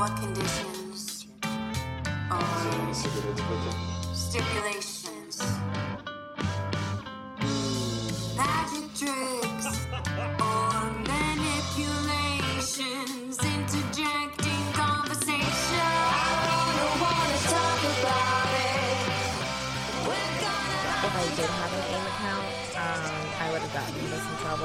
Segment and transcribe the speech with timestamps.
[0.00, 1.26] What conditions
[2.30, 2.94] or
[4.14, 4.89] stipulations?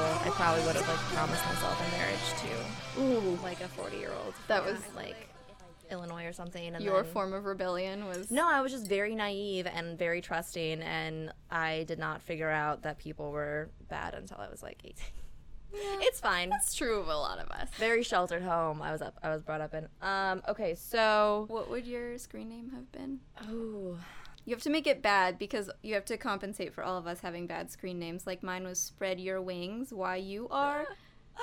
[0.02, 4.12] I probably would have like promised myself a marriage to Ooh, like a 40 year
[4.24, 4.34] old.
[4.48, 5.16] That was- like
[5.90, 6.74] Illinois or something.
[6.74, 10.20] And your then- form of rebellion was No, I was just very naive and very
[10.20, 14.80] trusting, and I did not figure out that people were bad until I was like
[14.84, 14.96] 18.
[15.78, 16.48] It's fine.
[16.48, 17.68] That's true of a lot of us.
[17.76, 18.80] Very sheltered home.
[18.80, 19.18] I was up.
[19.22, 19.88] I was brought up in.
[20.00, 20.40] Um.
[20.48, 20.74] Okay.
[20.74, 21.44] So.
[21.48, 23.18] What would your screen name have been?
[23.50, 23.98] Oh.
[24.46, 27.20] You have to make it bad because you have to compensate for all of us
[27.20, 28.26] having bad screen names.
[28.26, 30.86] Like mine was Spread Your Wings, Why You Are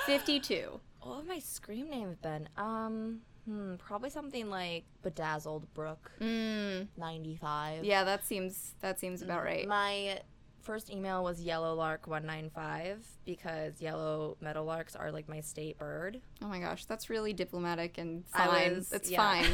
[0.05, 0.79] 52.
[1.01, 2.49] What would my scream name have been?
[2.57, 3.19] Um.
[3.45, 3.75] Hmm.
[3.75, 7.83] Probably something like Bedazzled Brooke Mm, 95.
[7.83, 9.67] yeah, that seems that seems about right.
[9.67, 10.21] My
[10.61, 16.21] first email was Yellow Lark 195 because yellow meadowlarks are like my state bird.
[16.41, 18.75] Oh my gosh, that's really diplomatic and fine.
[18.75, 19.17] was- it's yeah.
[19.17, 19.51] fine.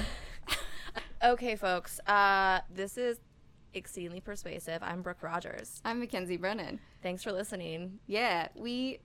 [1.21, 1.99] Okay, folks.
[2.07, 3.19] Uh, this is
[3.73, 4.81] exceedingly persuasive.
[4.81, 5.81] I'm Brooke Rogers.
[5.85, 6.79] I'm Mackenzie Brennan.
[7.03, 7.99] Thanks for listening.
[8.07, 8.99] Yeah, we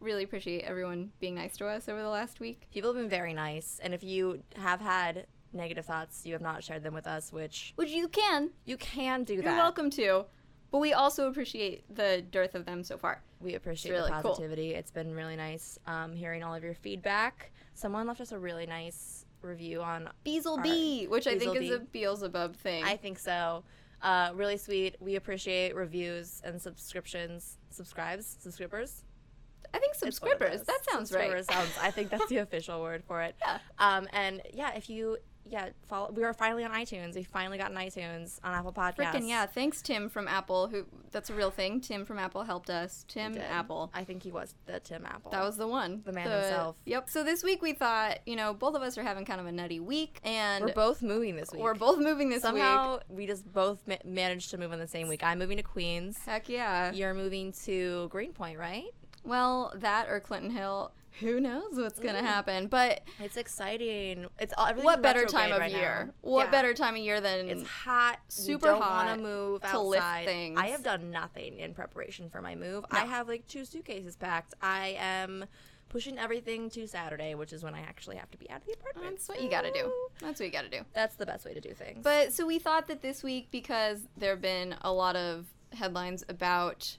[0.00, 2.68] really appreciate everyone being nice to us over the last week.
[2.72, 6.62] People have been very nice, and if you have had negative thoughts, you have not
[6.62, 8.50] shared them with us, which Which you can.
[8.64, 9.44] you can do that.
[9.44, 10.24] You're welcome to.
[10.70, 13.22] But we also appreciate the dearth of them so far.
[13.40, 14.32] We appreciate really the cool.
[14.32, 14.74] positivity.
[14.74, 17.52] It's been really nice um, hearing all of your feedback.
[17.72, 20.10] Someone left us a really nice review on.
[20.24, 22.84] Beelzebub, which I think is a Beelzebub thing.
[22.84, 23.64] I think so.
[24.02, 24.96] Uh, really sweet.
[25.00, 27.58] We appreciate reviews and subscriptions.
[27.70, 29.04] Subscribes, subscribers.
[29.74, 30.62] I think It's what it subscribers.
[30.62, 31.56] That sounds Subscribers right.
[31.58, 33.34] Sounds, I think that's the official word for it.
[33.44, 33.58] Yeah.
[33.78, 35.18] Um, and yeah, if you
[35.50, 37.14] yeah follow, we are finally on iTunes.
[37.14, 38.96] We finally got an iTunes on Apple Podcasts.
[38.96, 39.46] Frickin' yeah!
[39.46, 40.68] Thanks, Tim from Apple.
[40.68, 41.80] Who that's a real thing.
[41.80, 43.04] Tim from Apple helped us.
[43.08, 43.90] Tim Apple.
[43.94, 45.30] I think he was the Tim Apple.
[45.30, 46.02] That was the one.
[46.04, 46.76] The man himself.
[46.84, 47.08] Yep.
[47.10, 49.52] So this week we thought, you know, both of us are having kind of a
[49.52, 51.62] nutty week, and We're both moving this week.
[51.62, 53.02] we're both moving this Somehow week.
[53.08, 55.22] we just both ma- managed to move in the same week.
[55.24, 56.18] I'm moving to Queens.
[56.26, 56.92] Heck yeah.
[56.92, 58.84] You're moving to Greenpoint, right?
[59.24, 60.92] Well, that or Clinton Hill.
[61.20, 62.26] Who knows what's gonna Mm.
[62.26, 62.66] happen?
[62.68, 64.26] But It's exciting.
[64.38, 66.04] It's all what better time of right year?
[66.06, 66.12] now.
[66.30, 66.50] What Yeah.
[66.50, 68.20] better time of year than It's hot.
[68.28, 70.26] super don't hot want to move to lift outside.
[70.26, 70.58] things.
[70.60, 72.84] I have done nothing in preparation for my move.
[72.90, 74.54] I have like two suitcases packed.
[74.62, 75.46] I am
[75.88, 78.74] pushing everything to Saturday, which is when I actually have to be out of the
[78.74, 79.16] apartment.
[79.16, 79.90] That's what you gotta do.
[80.20, 80.84] That's what you gotta do.
[80.92, 82.04] That's the best way to do things.
[82.04, 86.24] But so we thought that this week, because there have been a lot of headlines
[86.28, 86.98] about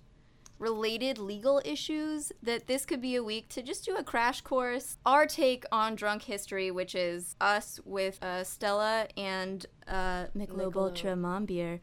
[0.59, 4.97] related legal issues, that this could be a week to just do a crash course.
[5.05, 10.75] Our take on drunk history, which is us with uh, Stella and uh, Michelob.
[10.75, 11.79] Ultra Mom Beer.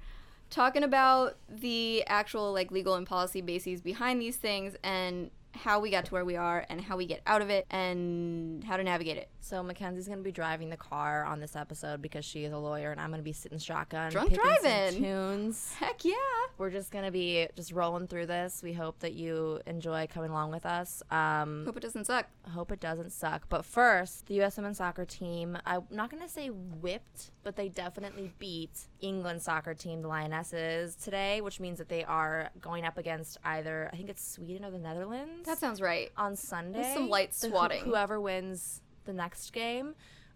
[0.49, 5.91] Talking about the actual like legal and policy bases behind these things and how we
[5.91, 8.85] got to where we are and how we get out of it and how to
[8.85, 9.29] navigate it.
[9.41, 12.91] So Mackenzie's gonna be driving the car on this episode because she is a lawyer,
[12.93, 15.03] and I'm gonna be sitting shotgun, Drunk driving.
[15.03, 15.73] tunes.
[15.79, 16.15] Heck yeah.
[16.59, 18.61] We're just gonna be just rolling through this.
[18.63, 21.03] We hope that you enjoy coming along with us.
[21.11, 22.27] Um, Hope it doesn't suck.
[22.53, 23.49] Hope it doesn't suck.
[23.49, 24.57] But first, the U.S.
[24.57, 29.75] women's soccer team, I'm not going to say whipped, but they definitely beat England soccer
[29.75, 34.09] team, the Lionesses, today, which means that they are going up against either, I think
[34.09, 36.11] it's Sweden or the Netherlands That sounds right.
[36.17, 36.93] on Sunday.
[36.95, 37.83] some light who- swatting.
[37.85, 39.95] whoever wins the next game.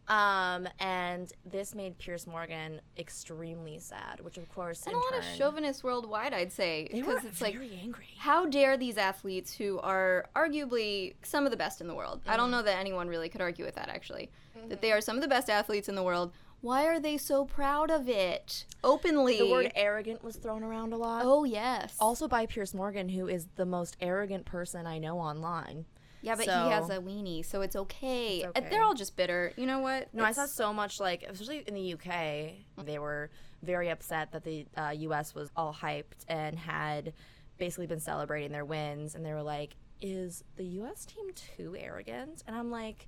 [0.08, 5.14] Um, and this made Piers Morgan extremely sad, which of course, and in a lot
[5.14, 8.06] of turn- chauvinists worldwide, I'd say, because it's like, angry.
[8.18, 12.22] how dare these athletes who are arguably some of the best in the world?
[12.26, 12.38] I Mm.
[12.38, 14.30] don't know that anyone really could argue with that actually.
[14.54, 14.80] That Mm-hmm.
[14.80, 16.32] they are some of the best athletes in the world.
[16.62, 19.38] Why are they so proud of it openly?
[19.38, 21.22] The word arrogant was thrown around a lot.
[21.24, 21.96] oh yes.
[21.98, 25.86] also by Piers Morgan, who is the most arrogant person I know online.
[26.22, 28.38] yeah, but so- he has a weenie, so it's okay.
[28.38, 28.68] It's Uh, okay.
[28.68, 29.52] They're all just bitter.
[29.56, 30.12] You know what?
[30.12, 32.52] No, I saw so much like, especially in the UK,
[32.84, 33.30] they were
[33.62, 37.14] very upset that the uh, US was all hyped and had
[37.58, 42.42] basically been celebrating their wins, and they were like, "Is the US team too arrogant?"
[42.46, 43.06] And I'm like,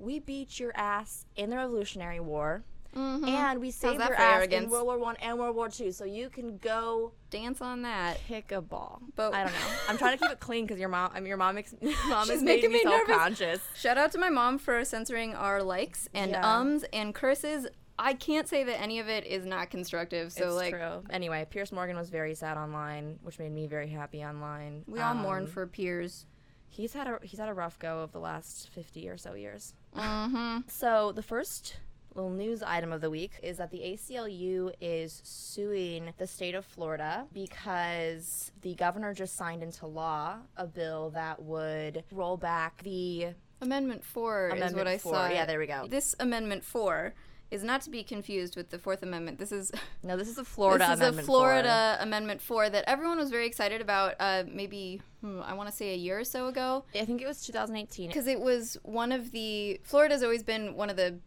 [0.00, 4.64] "We beat your ass in the Revolutionary War." And we saved your ass arrogance?
[4.64, 8.18] in World War One and World War Two, so you can go dance on that.
[8.26, 9.00] kick a ball.
[9.14, 9.58] But- I don't know.
[9.88, 11.74] I'm trying to keep it clean because your mom, I mean, your mom makes
[12.08, 13.06] mom She's is making me me nervous.
[13.06, 13.60] self-conscious.
[13.76, 16.58] Shout out to my mom for censoring our likes and Yeah.
[16.58, 17.66] ums and curses.
[18.00, 20.32] I can't say that any of it is not constructive.
[20.32, 21.02] So it's like true.
[21.10, 24.84] Anyway, Piers Morgan was very sad online, which made me very happy online.
[24.86, 26.26] we all mourn Um, for Piers.
[26.68, 29.74] He's had a he's had a rough go of the last fifty or so years.
[29.96, 30.68] Mm-hmm.
[30.68, 31.78] So the first
[32.14, 36.64] little news item of the week is that the ACLU is suing the state of
[36.64, 43.28] Florida because the governor just signed into law a bill that would roll back the
[43.60, 45.28] Amendment 4 is Amendment what I 4, saw.
[45.28, 45.86] yeah, there we go.
[45.88, 47.12] This Amendment 4
[47.50, 49.38] is not to be confused with the Fourth Amendment.
[49.38, 49.72] This is
[50.02, 51.00] no, this is the Florida amendment.
[51.00, 51.36] this is Amendment a 4.
[51.38, 55.74] Florida Amendment 4 that everyone was very excited about uh, maybe, hmm, I want to
[55.74, 56.84] say a year or so ago.
[56.94, 58.08] I think it was 2018.
[58.08, 59.80] Because it was one of the.
[59.82, 61.18] Florida's always been one of the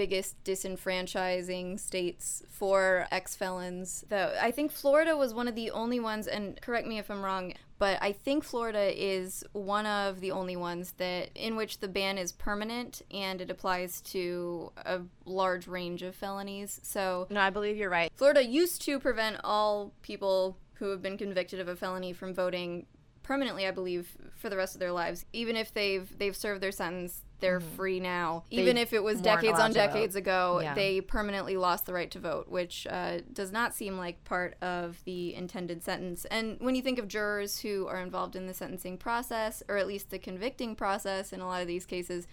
[0.00, 4.02] biggest disenfranchising states for ex felons.
[4.08, 7.22] Though I think Florida was one of the only ones, and correct me if I'm
[7.22, 11.88] wrong, but I think Florida is one of the only ones that in which the
[11.88, 16.80] ban is permanent and it applies to a large range of felonies.
[16.82, 18.10] So No, I believe you're right.
[18.14, 22.86] Florida used to prevent all people who have been convicted of a felony from voting
[23.22, 25.24] permanently, I believe, for the rest of their lives.
[25.32, 28.44] Even if they've they've served their sentence, they're free now.
[28.50, 29.24] Even if it was Mm-hmm.
[29.24, 30.74] decades on decades ago, Yeah.
[30.74, 35.02] they permanently lost the right to vote, which uh, does not seem like part of
[35.04, 36.26] the intended sentence.
[36.26, 39.86] And when you think of jurors who are involved in the sentencing process, or at
[39.86, 42.26] least the convicting process in a lot of these cases,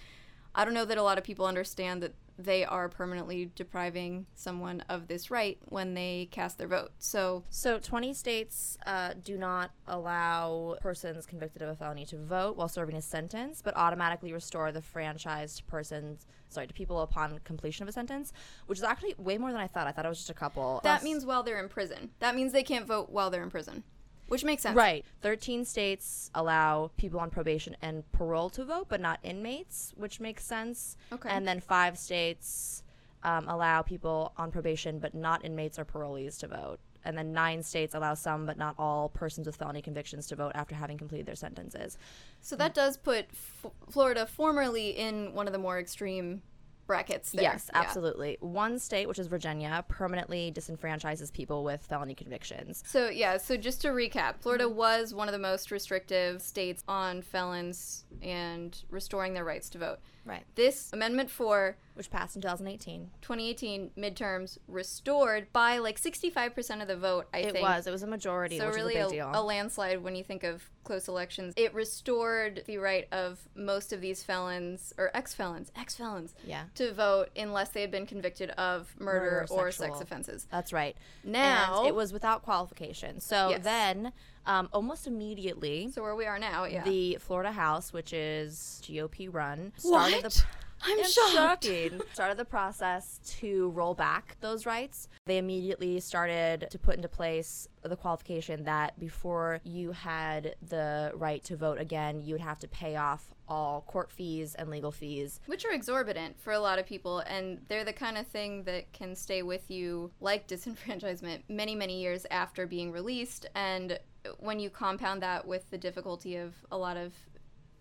[0.54, 4.82] I don't know that a lot of people understand that they are permanently depriving someone
[4.90, 6.92] of this right when they cast their vote.
[7.00, 12.56] So, So, 20 states uh, do not allow persons convicted of a felony to vote
[12.58, 17.84] while serving a sentence, but automatically restore the franchised persons, sorry, to people upon completion
[17.84, 18.32] of a sentence,
[18.68, 19.88] which is actually way more than I thought.
[19.88, 20.80] I thought it was just a couple.
[20.84, 22.12] that Plus- means while they're in prison.
[22.20, 23.84] That means they can't vote while they're in prison,
[24.28, 24.76] which makes sense.
[24.76, 25.06] Right.
[25.22, 30.44] 13 states allow people on probation and parole to vote, but not inmates, which makes
[30.44, 30.98] sense.
[31.12, 31.30] Okay.
[31.30, 32.84] And then five states
[33.24, 36.80] um, allow people on probation, but not inmates or parolees to vote.
[37.06, 40.52] And then nine states allow some, but not all, persons with felony convictions to vote
[40.56, 41.98] after having completed their sentences.
[42.42, 46.42] So that does put F- Florida formerly in one of the more extreme
[46.88, 47.44] brackets there.
[47.44, 47.82] Yes, Yeah.
[47.82, 48.38] absolutely.
[48.40, 52.84] One state, which is Virginia, permanently disenfranchises people with felony convictions.
[52.88, 54.76] So yeah, so just to recap, Florida Mm-hmm.
[54.78, 60.00] was one of the most restrictive states on felons and restoring their rights to vote.
[60.28, 60.44] Right.
[60.56, 63.10] This Amendment 4 Which passed in 2018.
[63.22, 67.68] 2018 midterms restored by like 65% of the vote, I think It think.
[67.68, 67.88] was.
[67.88, 71.08] It was a majority, So really a a, a landslide when you think of close
[71.08, 71.54] elections.
[71.58, 76.64] It restored the right of most of these felons or ex-felons, ex-felons yeah.
[76.76, 80.46] to vote unless they had been convicted of murder, Murder or or sex offenses.
[80.52, 80.96] That's right.
[81.24, 83.20] Now- and it was without qualification.
[83.22, 83.64] So Yes.
[83.64, 84.14] then,
[84.48, 86.84] um, almost immediately, So where we are now, yeah.
[86.84, 90.34] the Florida House, which is GOP run, started What?
[90.34, 90.44] the.
[90.84, 91.64] I'm It's shocked.
[91.66, 92.02] shocking.
[92.14, 95.08] started the process to roll back those rights.
[95.26, 101.44] They immediately started to put into place the qualification that before you had the right
[101.46, 105.40] to vote again, you would have to pay off all court fees and legal fees.
[105.48, 108.92] which are exorbitant for a lot of people and they're the kind of thing that
[108.94, 113.98] can stay with you like disenfranchisement many many years after being released and
[114.40, 117.14] when you compound that with the difficulty of a lot of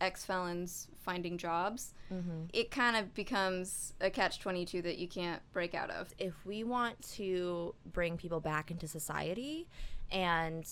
[0.01, 2.43] ex-felons finding jobs mm-hmm.
[2.53, 6.13] it kind of becomes a catch-22 that you can't break out of.
[6.19, 9.69] If we want to bring people back into society
[10.11, 10.67] and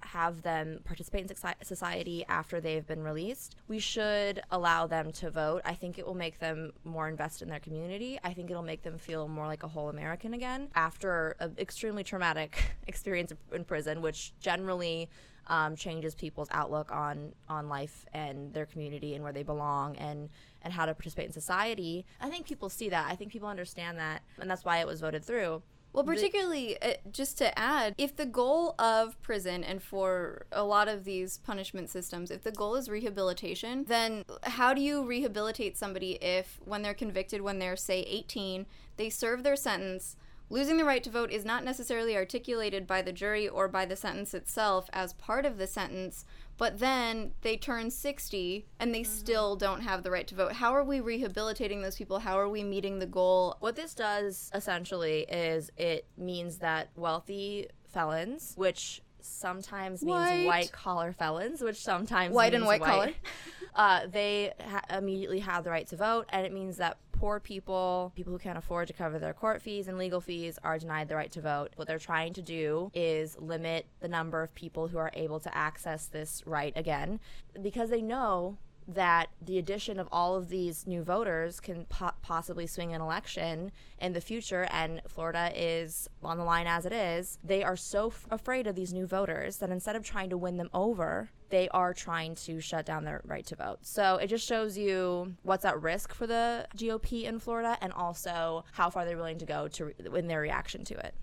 [0.00, 5.62] have them participate in society after they've been released, we should allow them to vote.
[5.64, 8.18] I think it will make them more invested in their community.
[8.22, 12.04] I think it'll make them feel more like a whole American again after an extremely
[12.04, 12.56] traumatic
[12.86, 15.08] experience in prison, which generally
[15.48, 20.28] um, changes people's outlook on on life and their community and where they belong and
[20.62, 22.04] and how to participate in society.
[22.20, 23.06] I think people see that.
[23.08, 25.62] I think people understand that, and that's why it was voted through.
[25.96, 30.88] Well, particularly, uh, just to add, if the goal of prison and for a lot
[30.88, 36.22] of these punishment systems, if the goal is rehabilitation, then how do you rehabilitate somebody
[36.22, 38.66] if, when they're convicted, when they're, say, 18,
[38.98, 40.16] they serve their sentence?
[40.50, 43.96] Losing the right to vote is not necessarily articulated by the jury or by the
[43.96, 46.26] sentence itself as part of the sentence,
[46.58, 50.52] but then they turn 60 and they still don't have the right to vote.
[50.52, 52.18] How are we rehabilitating those people?
[52.18, 57.68] How are we meeting the goal What this does essentially is it means that wealthy
[57.92, 60.46] felons, which sometimes means White.
[60.46, 63.10] white collar felons, which sometimes White and means white collar.
[63.74, 68.12] uh, they ha- immediately have the right to vote, and it means that poor people,
[68.14, 71.16] people who can't afford to cover their court fees and legal fees, are denied the
[71.16, 71.70] right to vote.
[71.76, 75.56] What they're trying to do is limit the number of people who are able to
[75.56, 77.20] access this right again,
[77.62, 78.58] because they know
[78.88, 83.72] that the addition of all of these new voters can po- possibly swing an election
[84.00, 87.38] in the future, and Florida is on the line as it is.
[87.42, 90.56] They are so f- afraid of these new voters that instead of trying to win
[90.56, 93.78] them over, they are trying to shut down their right to vote.
[93.82, 98.64] So it just shows you what's at risk for the GOP in Florida, and also
[98.72, 101.14] how far they're willing to go to re- in their reaction to it.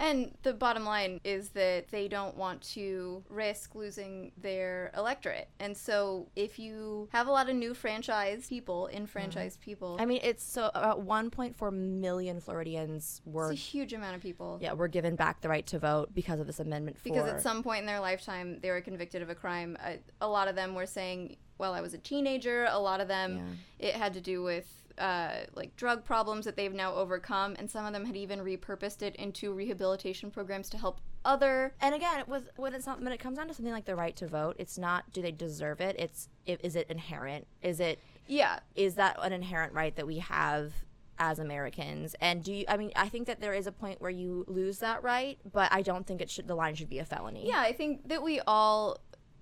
[0.00, 5.48] And the bottom line is that they don't want to risk losing their electorate.
[5.60, 9.70] And so if you have a lot of new franchise people, enfranchised mm-hmm.
[9.70, 14.22] people, I mean, it's so about 1.4 million Floridians were it's a huge amount of
[14.22, 14.58] people.
[14.60, 16.96] yeah were given back the right to vote because of this amendment.
[16.96, 19.76] For, Because at some point in their lifetime, they were convicted of a crime.
[19.84, 22.66] A, a lot of them were saying, well, I was a teenager.
[22.70, 26.72] A lot of them, it had to do with uh, like drug problems that they've
[26.74, 27.56] now overcome.
[27.58, 31.74] And some of them had even repurposed it into rehabilitation programs to help other.
[31.80, 34.16] and again, with when it's not when it comes down to something like the right
[34.16, 35.96] to vote, it's not do they deserve it.
[35.98, 37.46] It's i- is it inherent?
[37.62, 38.60] Is it Yeah.
[38.74, 40.72] is that an inherent right that we have
[41.18, 42.14] as Americans?
[42.20, 42.64] And do you?
[42.68, 45.70] I mean, I think that there is a point where you lose that right, but
[45.72, 46.48] I don't think it should.
[46.48, 47.46] The line should be a felony.
[47.48, 48.96] Yeah, I think that we all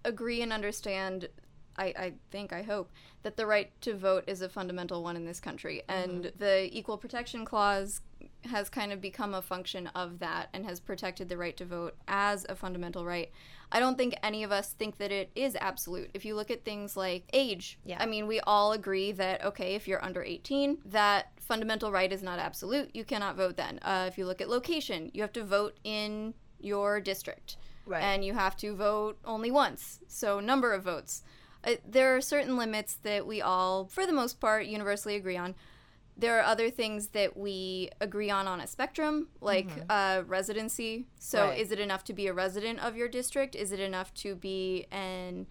[0.04, 1.28] agree and understand.
[1.78, 2.90] I, I think, I hope,
[3.22, 5.82] that the right to vote is a fundamental one in this country.
[5.88, 8.00] And the Equal Protection Clause
[8.44, 11.96] has kind of become a function of that and has protected the right to vote
[12.06, 13.30] as a fundamental right.
[13.70, 16.10] I don't think any of us think that it is absolute.
[16.14, 17.98] If you look at things like age, Yeah.
[18.00, 22.22] I mean, we all agree that, okay, if you're under 18, that fundamental right is
[22.22, 22.90] not absolute.
[22.94, 23.78] You cannot vote then.
[23.82, 27.56] Uh, if you look at location, you have to vote in your district
[27.86, 28.02] Right.
[28.02, 30.00] and you have to vote only once.
[30.08, 31.22] So, number of votes.
[31.64, 35.54] Uh, there are certain limits that we all, for the most part, universally agree on.
[36.16, 41.06] There are other things that we agree on on a spectrum, like uh, residency.
[41.18, 41.58] So, Right.
[41.60, 43.54] is it enough to be a resident of your district?
[43.54, 45.46] Is it enough to be an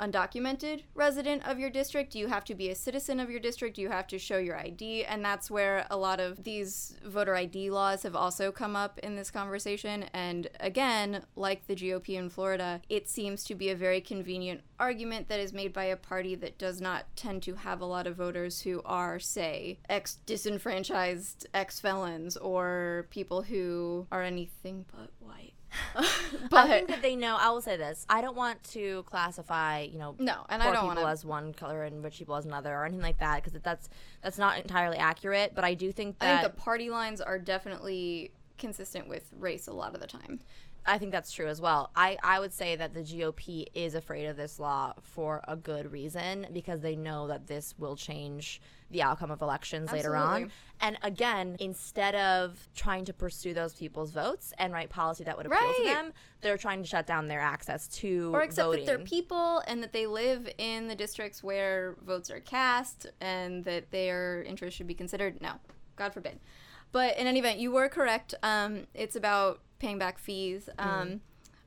[0.00, 2.12] undocumented resident of your district?
[2.12, 3.76] Do you have to be a citizen of your district?
[3.76, 5.04] Do you have to show your ID?
[5.04, 9.16] And that's where a lot of these voter ID laws have also come up in
[9.16, 10.04] this conversation.
[10.12, 15.28] And again, like the GOP in Florida, it seems to be a very convenient argument
[15.28, 18.16] that is made by a party that does not tend to have a lot of
[18.16, 25.54] voters who are, say, ex disenfranchised ex felons or people who are anything but white.
[26.52, 27.36] I think that they know.
[27.38, 30.74] I will say this: I don't want to classify, you know, No, and poor I
[30.74, 33.18] don't people want to as one color and rich people as another, or anything like
[33.18, 33.88] that, because that's
[34.22, 35.52] that's not entirely accurate.
[35.54, 39.66] But I do think I that think the party lines are definitely consistent with race
[39.66, 40.40] a lot of the time.
[40.86, 41.90] I think that's true as well.
[41.94, 45.92] I, I would say that the GOP is afraid of this law for a good
[45.92, 48.60] reason because they know that this will change
[48.90, 50.50] the outcome of elections later on.
[50.80, 55.46] And again, instead of trying to pursue those people's votes and write policy that would
[55.46, 58.86] appeal to them, they're trying to shut down their access to Or accept voting.
[58.86, 63.64] that they're people and that they live in the districts where votes are cast and
[63.66, 65.40] that their interests should be considered.
[65.40, 65.52] No,
[65.96, 66.40] God forbid.
[66.92, 68.34] But in any event, you were correct.
[68.42, 70.68] Um, it's about paying back fees.
[70.78, 71.20] Um,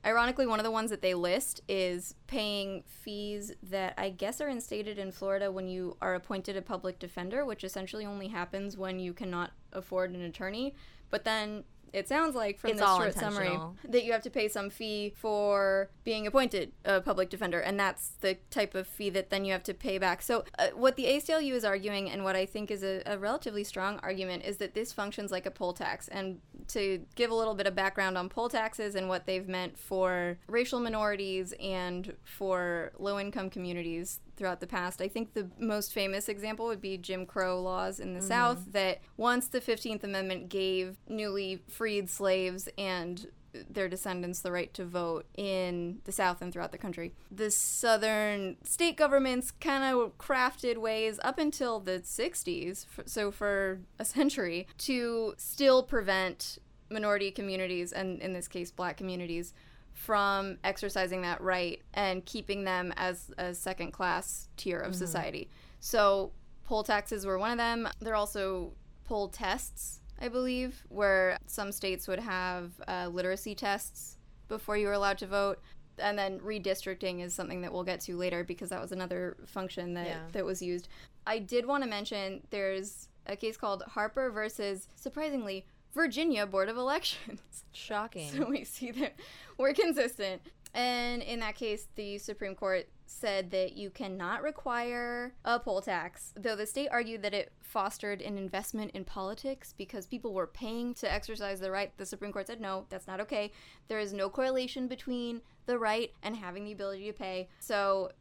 [0.05, 4.49] Ironically, one of the ones that they list is paying fees that I guess are
[4.49, 8.99] instated in Florida when you are appointed a public defender, which essentially only happens when
[8.99, 10.75] you cannot afford an attorney.
[11.09, 13.55] But then it sounds like from It's this short summary
[13.87, 18.09] that you have to pay some fee for being appointed a public defender, and that's
[18.19, 20.23] the type of fee that then you have to pay back.
[20.23, 23.63] So, uh, what the ACLU is arguing, and what I think is a, a relatively
[23.63, 26.07] strong argument, is that this functions like a poll tax.
[26.07, 29.77] And to give a little bit of background on poll taxes and what they've meant
[29.77, 35.01] for racial minorities and for low income communities throughout the past.
[35.01, 38.27] I think the most famous example would be Jim Crow laws in the mm-hmm.
[38.27, 43.27] South that once the 15th Amendment gave newly freed slaves and
[43.69, 47.13] their descendants the right to vote in the South and throughout the country.
[47.31, 54.05] The southern state governments kind of crafted ways up until the 60s, so for a
[54.05, 56.57] century, to still prevent
[56.89, 59.53] minority communities, and in this case, black communities,
[59.93, 64.99] from exercising that right and keeping them as a second class tier of mm-hmm.
[64.99, 65.49] society.
[65.79, 66.31] So,
[66.65, 67.87] poll taxes were one of them.
[67.99, 68.71] There are also
[69.05, 74.93] poll tests, I believe, where some states would have uh, literacy tests before you were
[74.93, 75.59] allowed to vote.
[75.99, 79.93] And then redistricting is something that we'll get to later because that was another function
[79.95, 80.19] that, Yeah.
[80.31, 80.87] that was used.
[81.27, 86.77] I did want to mention there's a case called Harper versus, surprisingly, Virginia Board of
[86.77, 87.41] Elections.
[87.73, 88.31] Shocking.
[88.31, 89.15] So we see that
[89.57, 90.41] we're consistent.
[90.73, 96.33] And in that case, the Supreme Court said that you cannot require a poll tax,
[96.35, 100.93] though the state argued that it fostered an investment in politics because people were paying
[100.95, 101.95] to exercise the right.
[101.97, 103.51] The Supreme Court said, no, that's not okay.
[103.87, 107.49] There is no correlation between the right and having the ability to pay.
[107.59, 108.11] So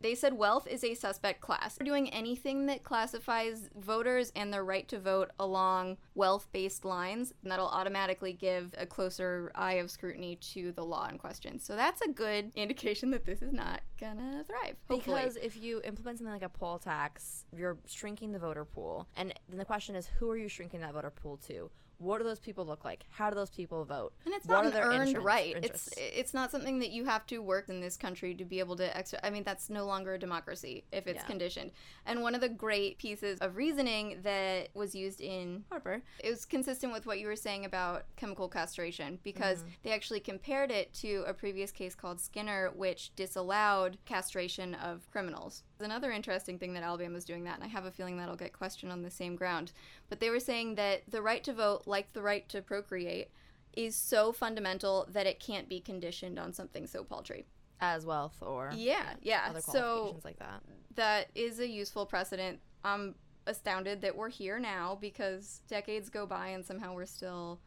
[0.00, 1.78] They said wealth is a suspect class.
[1.80, 7.32] We're doing anything that classifies voters and their right to vote along wealth based lines,
[7.42, 11.58] and that'll automatically give a closer eye of scrutiny to the law in question.
[11.58, 14.76] So that's a good indication that this is not gonna thrive.
[14.88, 15.22] Hopefully.
[15.22, 19.08] Because if you implement something like a poll tax, you're shrinking the voter pool.
[19.16, 21.70] And then the question is, who are you shrinking that voter pool to?
[21.98, 23.06] What do those people look like?
[23.10, 24.12] How do those people vote?
[24.24, 25.56] And it's What not are an their earned interest- right.
[25.56, 25.88] interests?
[25.96, 28.76] It's it's not something that you have to work in this country to be able
[28.76, 29.18] to extra.
[29.22, 31.26] I mean, that's no longer a democracy if it's Yeah.
[31.26, 31.70] conditioned.
[32.04, 36.44] And one of the great pieces of reasoning that was used in Harper, it was
[36.44, 39.68] consistent with what you were saying about chemical castration because Mm-hmm.
[39.84, 45.62] they actually compared it to a previous case called Skinner, which disallowed castration of criminals.
[45.78, 48.90] Another interesting thing that Alabama's doing that, and I have a feeling that'll get questioned
[48.92, 49.72] on the same ground.
[50.08, 53.30] But they were saying that the right to vote, like the right to procreate,
[53.74, 57.44] is so fundamental that it can't be conditioned on something so paltry.
[57.78, 59.48] as wealth or Yeah, yeah.
[59.50, 60.62] other So qualifications like that.
[60.94, 62.58] that is a useful precedent.
[62.82, 63.14] I'm
[63.46, 67.60] astounded that we're here now because decades go by and somehow we're still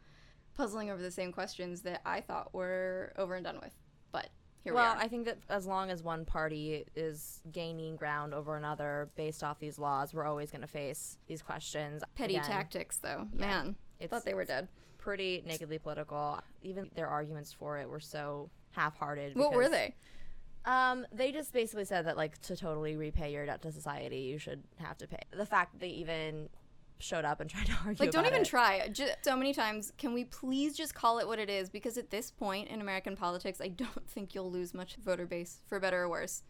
[0.54, 3.72] puzzling over the same questions that I thought were over and done with.
[4.10, 4.30] But
[4.62, 5.02] here well, we.
[5.02, 9.58] I think that as long as one party is gaining ground over another based off
[9.58, 12.02] these laws, we're always going to face these questions.
[12.14, 13.26] Petty Again, tactics, though.
[13.32, 14.68] Man, I thought they were dead.
[14.98, 16.40] Pretty nakedly political.
[16.62, 19.36] Even their arguments for it were so half-hearted.
[19.36, 19.94] What were they?
[20.66, 24.38] Um, they just basically said that like to totally repay your debt to society, you
[24.38, 25.20] should have to pay.
[25.30, 26.50] The fact that they even
[27.02, 28.46] showed up and tried to argue, Like, don't even it.
[28.46, 28.88] try.
[28.88, 31.68] Just, so many times, can we please just call it what it is?
[31.70, 35.60] Because at this point in American politics, I don't think you'll lose much voter base,
[35.66, 36.42] for better or worse.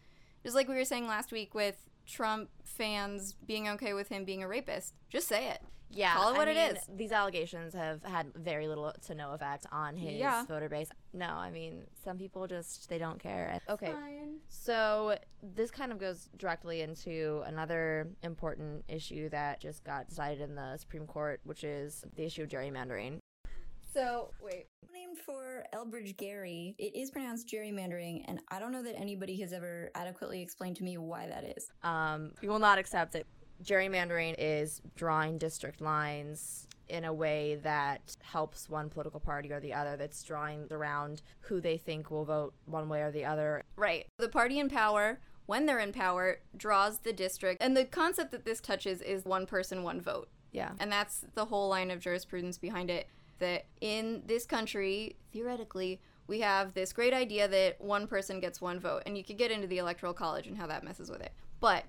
[0.43, 1.77] Just like we were saying last week with
[2.07, 4.93] Trump fans being okay with him being a rapist.
[5.09, 5.61] Just say it.
[5.93, 6.77] Yeah, Call it I what it mean, is.
[6.95, 10.45] These allegations have had very little to no effect on his Yeah.
[10.45, 10.87] voter base.
[11.11, 13.59] No, I mean some people just they don't care.
[13.67, 14.37] Okay, Fine.
[14.47, 20.55] so this kind of goes directly into another important issue that just got decided in
[20.55, 23.19] the Supreme Court, which is the issue of gerrymandering.
[23.93, 24.67] So, wait.
[24.93, 29.53] Named for Elbridge Gerry, it is pronounced gerrymandering, and I don't know that anybody has
[29.53, 31.71] ever adequately explained to me why that is.
[31.83, 33.25] Um, we will not accept it.
[33.63, 39.73] Gerrymandering is drawing district lines in a way that helps one political party or the
[39.73, 39.95] other.
[39.95, 43.63] That's drawing around who they think will vote one way or the other.
[43.77, 44.07] Right.
[44.17, 47.61] The party in power, when they're in power, draws the district.
[47.63, 50.27] And the concept that this touches is one person, one vote.
[50.51, 50.71] Yeah.
[50.79, 53.07] And that's the whole line of jurisprudence behind it.
[53.41, 58.79] That in this country, theoretically, we have this great idea that one person gets one
[58.79, 59.03] vote.
[59.05, 61.33] And you could get into the electoral college and how that messes with it.
[61.59, 61.85] But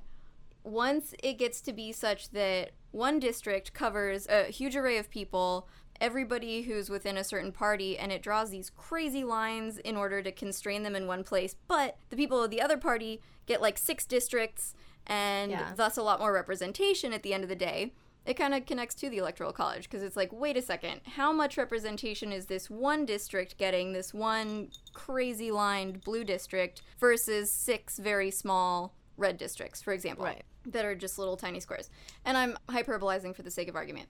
[0.65, 5.69] once it gets to be such that one district covers a huge array of people,
[6.01, 10.33] everybody who's within a certain party, and it draws these crazy lines in order to
[10.33, 14.07] constrain them in one place, but the people of the other party get like six
[14.07, 14.75] districts
[15.07, 15.73] and Yeah.
[15.75, 17.93] thus a lot more representation at the end of the day.
[18.25, 21.33] It kind of connects to the electoral college because it's like, wait a second, how
[21.33, 27.99] much representation is this one district getting, this one crazy lined blue district, versus six
[27.99, 30.45] very small red districts, for example, Right.
[30.67, 31.91] that are just little tiny squares.
[32.25, 34.09] And I'm hyperbolizing for the sake of argument.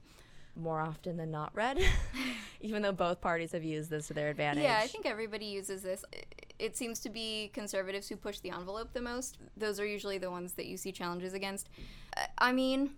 [0.54, 1.78] more often than not red,
[2.60, 4.62] even though both parties have used this to their advantage.
[4.64, 6.04] Yeah, I think everybody uses this.
[6.58, 9.38] It seems to be conservatives who push the envelope the most.
[9.56, 11.70] Those are usually the ones that you see challenges against.
[12.14, 12.90] I- I mean,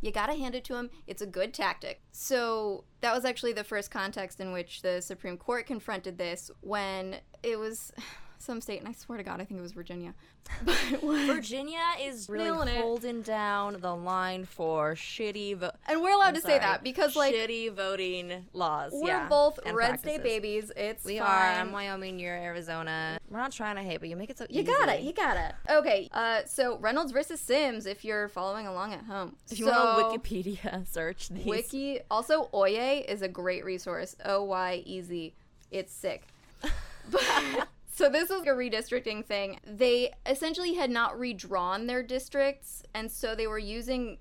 [0.00, 0.90] you gotta hand it to him.
[1.06, 2.00] It's a good tactic.
[2.12, 7.16] So that was actually the first context in which the Supreme Court confronted this when
[7.42, 7.92] it was
[8.40, 10.14] some state, and I swear to God, I think it was Virginia.
[11.02, 12.76] Virginia is really Nailing it.
[12.80, 17.14] holding down the line for shitty vo- and we're allowed I'm to say that because,
[17.16, 18.92] like, shitty voting laws.
[18.94, 20.72] we're yeah, both red state babies.
[20.76, 21.26] It's We fine.
[21.28, 21.60] are.
[21.60, 22.18] I'm Wyoming.
[22.18, 23.18] You're Arizona.
[23.28, 24.72] We're not trying to hate, but you make it so You easy.
[24.72, 25.02] got it.
[25.02, 25.54] You got it.
[25.70, 26.08] Okay.
[26.12, 27.86] Uh, so Reynolds versus Sims.
[27.86, 32.00] If you're following along at home, If you so, want to Wikipedia search these, Wiki.
[32.10, 34.16] Also, Oyez is a great resource.
[34.24, 35.34] O Y E Z.
[35.70, 36.22] It's sick.
[37.10, 37.68] But-
[38.00, 39.60] so this was a redistricting thing.
[39.66, 44.16] They essentially had not redrawn their districts, and so they were using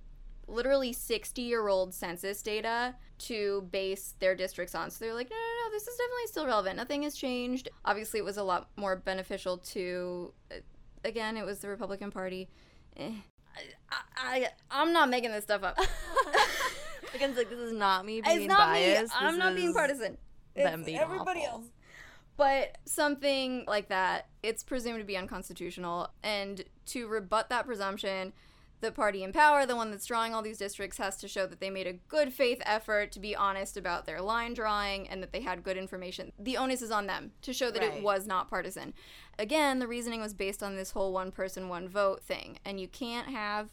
[0.47, 4.91] literally 60 year old census data to base their districts on.
[4.91, 6.75] So they're like, no, no, no, this is definitely still relevant.
[6.75, 7.69] Nothing has changed.
[7.85, 10.55] Obviously, it was a lot more beneficial to, uh,
[11.05, 12.49] again, it was the Republican Party.
[12.97, 13.11] Eh.
[13.87, 15.79] I, I, I'm not making this stuff up.
[17.15, 19.13] Again, like this is not me being it's not biased.
[19.13, 19.19] me.
[19.19, 20.17] I'm This not being partisan.
[20.53, 21.59] Them It's being everybody awful.
[21.61, 21.65] else.
[22.39, 26.09] But something like that, it's presumed to be unconstitutional.
[26.23, 28.31] And to rebut that presumption,
[28.79, 31.59] the party in power, the one that's drawing all these districts, has to show that
[31.59, 35.33] they made a good faith effort to be honest about their line drawing and that
[35.33, 36.31] they had good information.
[36.39, 37.95] The onus is on them to show that Right.
[37.97, 38.93] it was not partisan.
[39.37, 42.57] Again, the reasoning was based on this whole one person, one vote thing.
[42.63, 43.67] And you can't have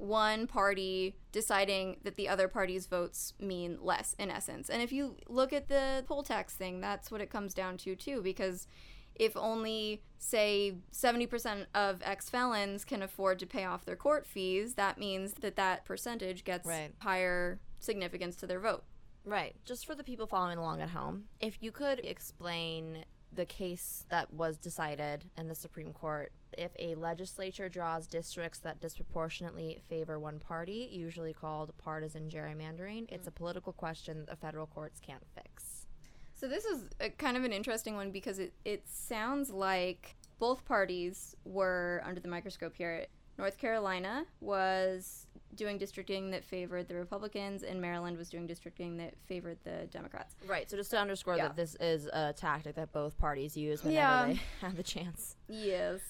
[0.00, 4.70] one party deciding that the other party's votes mean less in essence.
[4.70, 7.94] And if you look at the poll tax thing, that's what it comes down to
[7.94, 8.66] too because
[9.14, 14.74] if only say 70% of ex felons can afford to pay off their court fees,
[14.74, 16.94] that means that that percentage gets Right.
[17.00, 18.84] higher significance to their vote.
[19.24, 19.54] Right.
[19.66, 24.32] Just for the people following along at home, if you could explain the case that
[24.32, 30.38] was decided in the Supreme Court, if a legislature draws districts that disproportionately favor one
[30.38, 33.34] party, usually called partisan gerrymandering, it's a mm.
[33.34, 35.86] political question that the federal courts can't fix.
[36.34, 40.64] So this is a, kind of an interesting one because it, it sounds like both
[40.64, 43.06] parties were under the microscope here.
[43.36, 49.14] North Carolina was doing districting that favored the Republicans, and Maryland was doing districting that
[49.26, 50.34] favored the Democrats.
[50.46, 50.70] Right.
[50.70, 51.48] So just to underscore Yeah.
[51.48, 54.26] that this is a tactic that both parties use whenever Yeah.
[54.26, 55.36] they have the chance.
[55.48, 56.00] Yes.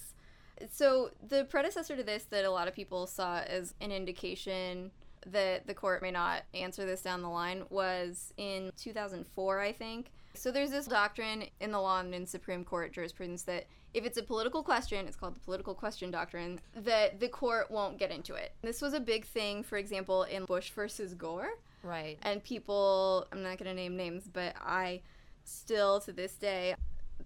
[0.71, 4.91] So the predecessor to this that a lot of people saw as an indication
[5.27, 10.11] that the court may not answer this down the line was in 2004, I think.
[10.35, 14.17] So there's this doctrine in the law and in Supreme Court jurisprudence that if it's
[14.17, 18.35] a political question, it's called the political question doctrine, that the court won't get into
[18.35, 18.53] it.
[18.63, 21.51] This was a big thing, for example, in Bush versus Gore
[21.83, 22.19] Right.
[22.23, 25.01] and people i'm not going to name names but i
[25.45, 26.75] still to this day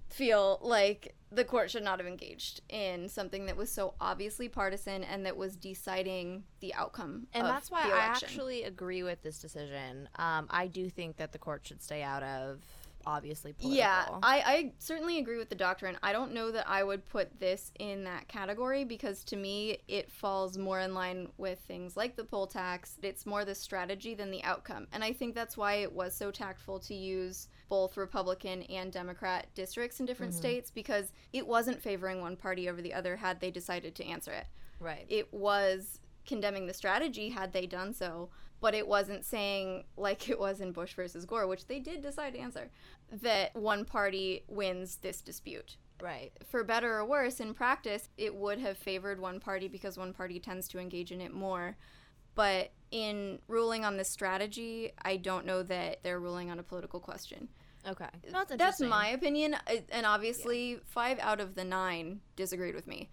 [0.08, 5.02] feel like the court should not have engaged in something that was so obviously partisan
[5.02, 10.08] and that was deciding the outcome And that's why I actually agree with this decision.
[10.16, 12.62] Um, I do think that the court should stay out of
[13.06, 13.78] obviously political.
[13.78, 15.96] Yeah, I, I certainly agree with the doctrine.
[16.02, 20.10] I don't know that I would put this in that category because to me it
[20.10, 22.96] falls more in line with things like the poll tax.
[23.02, 24.86] It's more the strategy than the outcome.
[24.92, 29.46] And I think that's why it was so tactful to use both Republican and Democrat
[29.54, 30.40] districts in different mm-hmm.
[30.40, 34.32] states because it wasn't favoring one party over the other had they decided to answer
[34.32, 34.46] it
[34.80, 35.06] right.
[35.08, 38.28] it was condemning the strategy had they done so,
[38.64, 42.32] but it wasn't saying, like it was in Bush versus Gore, which they did decide
[42.32, 42.70] to answer,
[43.20, 45.76] that one party wins this dispute.
[46.00, 46.32] right.
[46.46, 50.40] For better or worse, in practice, it would have favored one party because one party
[50.40, 51.76] tends to engage in it more.
[52.34, 57.00] But in ruling on this strategy, I don't know that they're ruling on a political
[57.00, 57.50] question.
[57.86, 58.08] Okay.
[58.32, 63.10] That's, That's my opinion, uh, and obviously, five out of the nine disagreed with me.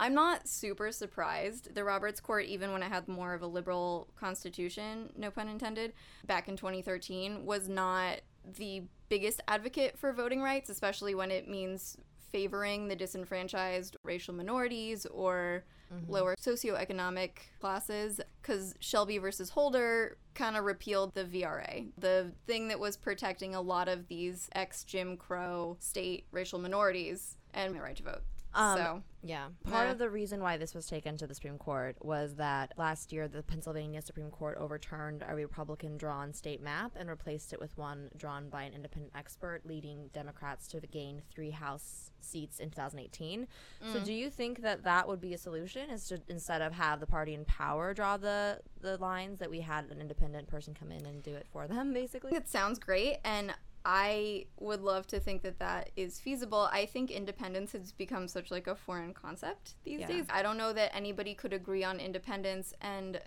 [0.00, 1.74] I'm not super surprised.
[1.74, 5.92] The Roberts Court, even when it had more of a liberal constitution, no pun intended,
[6.26, 8.20] back in 2013, was not
[8.56, 11.96] the biggest advocate for voting rights, especially when it means
[12.30, 16.12] favoring the disenfranchised racial minorities or mm-hmm.
[16.12, 17.30] lower socioeconomic
[17.60, 18.20] classes.
[18.40, 23.60] Because Shelby versus Holder kind of repealed the VRA, the thing that was protecting a
[23.60, 28.22] lot of these ex Jim Crow state racial minorities and the right to vote.
[28.54, 29.48] Um, so Yeah.
[29.64, 29.92] Part Nah.
[29.92, 33.26] of the reason why this was taken to the Supreme Court was that last year
[33.28, 38.10] the Pennsylvania Supreme Court overturned a Republican drawn state map and replaced it with one
[38.16, 43.46] drawn by an independent expert, leading Democrats to gain three House seats in 2018.
[43.82, 43.92] Mm.
[43.92, 45.90] So, do you think that that would be a solution?
[45.90, 49.60] Is to instead of have the party in power draw the the lines, that we
[49.60, 52.34] had an independent person come in and do it for them, basically?
[52.34, 53.52] it sounds great and
[53.84, 56.68] I would love to think that that is feasible.
[56.72, 60.08] I think independence has become such like a foreign concept these Yeah.
[60.08, 60.26] days.
[60.30, 63.20] I don't know that anybody could agree on independence and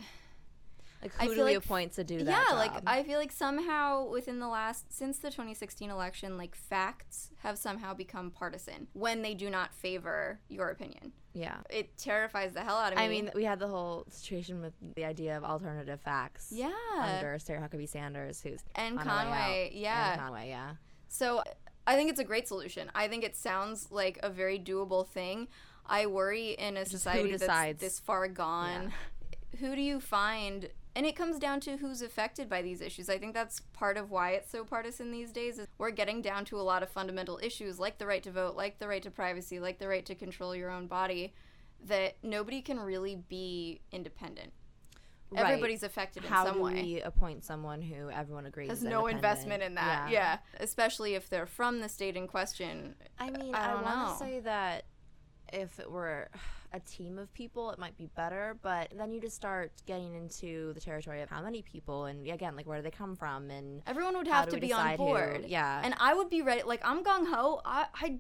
[1.02, 2.32] Like, I who do feel we like- appoint to do that?
[2.32, 2.58] yeah, job?
[2.58, 7.58] like I feel like somehow within the last since the 2016 election, like facts have
[7.58, 11.12] somehow become partisan when they do not favor your opinion.
[11.34, 11.58] yeah.
[11.70, 13.04] It terrifies the hell out of me.
[13.06, 16.50] I mean, we had the whole situation with the idea of alternative facts.
[16.52, 20.12] yeah, Under Sarah Huckabee Sanders, who's and on her way Conway, yeah.
[20.14, 20.74] And Conway, yeah.
[21.08, 21.44] So
[21.88, 22.92] I think it's a great solution.
[22.94, 25.48] I think it sounds like a very doable thing.
[25.86, 28.94] I worry in a who society that's this far gone.
[29.60, 30.70] Who do you find?
[30.96, 33.10] And it comes down to who's affected by these issues.
[33.10, 35.58] I think that's part of why it's so partisan these days.
[35.58, 38.56] Is we're getting down to a lot of fundamental issues like the right to vote,
[38.56, 41.34] like the right to privacy, like the right to control your own body
[41.86, 44.52] that nobody can really be independent.
[45.32, 45.46] Right.
[45.46, 46.74] Everybody's affected in some way.
[46.74, 50.10] How do we appoint someone who everyone agrees has no investment in that.
[50.12, 50.40] Yeah.
[50.60, 52.96] Especially if they're from the state in question.
[53.18, 54.84] I mean, I I, want to say that
[55.54, 56.30] if it were
[56.74, 58.58] a team of people, it might be better.
[58.62, 62.56] But then you just start getting into the territory of how many people, and again,
[62.56, 65.06] like where do they come from, and Everyone would have to be on decide who?
[65.06, 65.46] board.
[65.48, 65.82] Yeah.
[65.84, 66.64] And I would be ready.
[66.64, 67.62] Like, I'm gung ho.
[67.66, 68.18] I, I,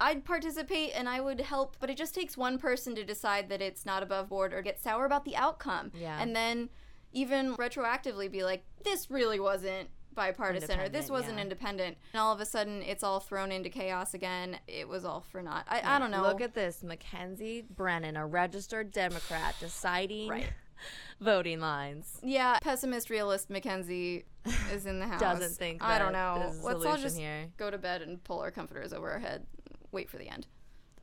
[0.00, 3.60] I'd participate and I would help, but it just takes one person to decide that
[3.60, 5.92] it's not above board or get sour about the outcome.
[5.94, 6.20] Yeah.
[6.20, 6.70] And then
[7.12, 11.42] even retroactively be like, this really wasn't bipartisan or this wasn't yeah.
[11.42, 11.96] independent.
[12.12, 14.58] And all of a sudden it's all thrown into chaos again.
[14.66, 15.66] It was all for naught.
[15.68, 16.22] I, I don't know.
[16.22, 20.50] Look at this, Mackenzie Brennan, a registered Democrat, deciding Right.
[21.20, 22.18] voting lines.
[22.22, 24.24] yeah, pessimist realist Mackenzie
[24.72, 25.20] is in the house.
[25.20, 26.52] Doesn't think I don't know.
[26.62, 27.48] Let's all just here.
[27.56, 29.46] go to bed and pull our comforters over our head.
[29.92, 30.46] Wait for the end.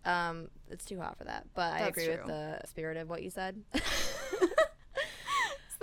[0.06, 3.24] Um, it's too hot for that, but I That's agree with the spirit of what
[3.24, 3.62] you said.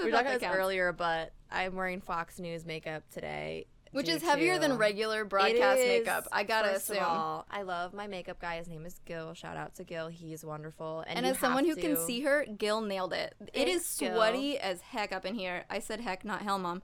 [0.05, 0.59] we were talking about this counts.
[0.59, 3.67] earlier, but I'm wearing Fox News makeup today.
[3.93, 6.27] Which is heavier than regular broadcast is, makeup.
[6.33, 7.05] I gotta first assume.
[7.05, 8.57] Of all, I love my makeup guy.
[8.57, 9.35] His name is Gil.
[9.35, 10.09] Shout out to Gil.
[10.09, 11.05] He's wonderful.
[11.07, 13.37] And, And as someone who have can see her, Gil nailed it.
[13.53, 14.14] it is Thanks, Gil.
[14.17, 15.64] sweaty as heck up in here.
[15.71, 16.83] I said heck, not hell, mom.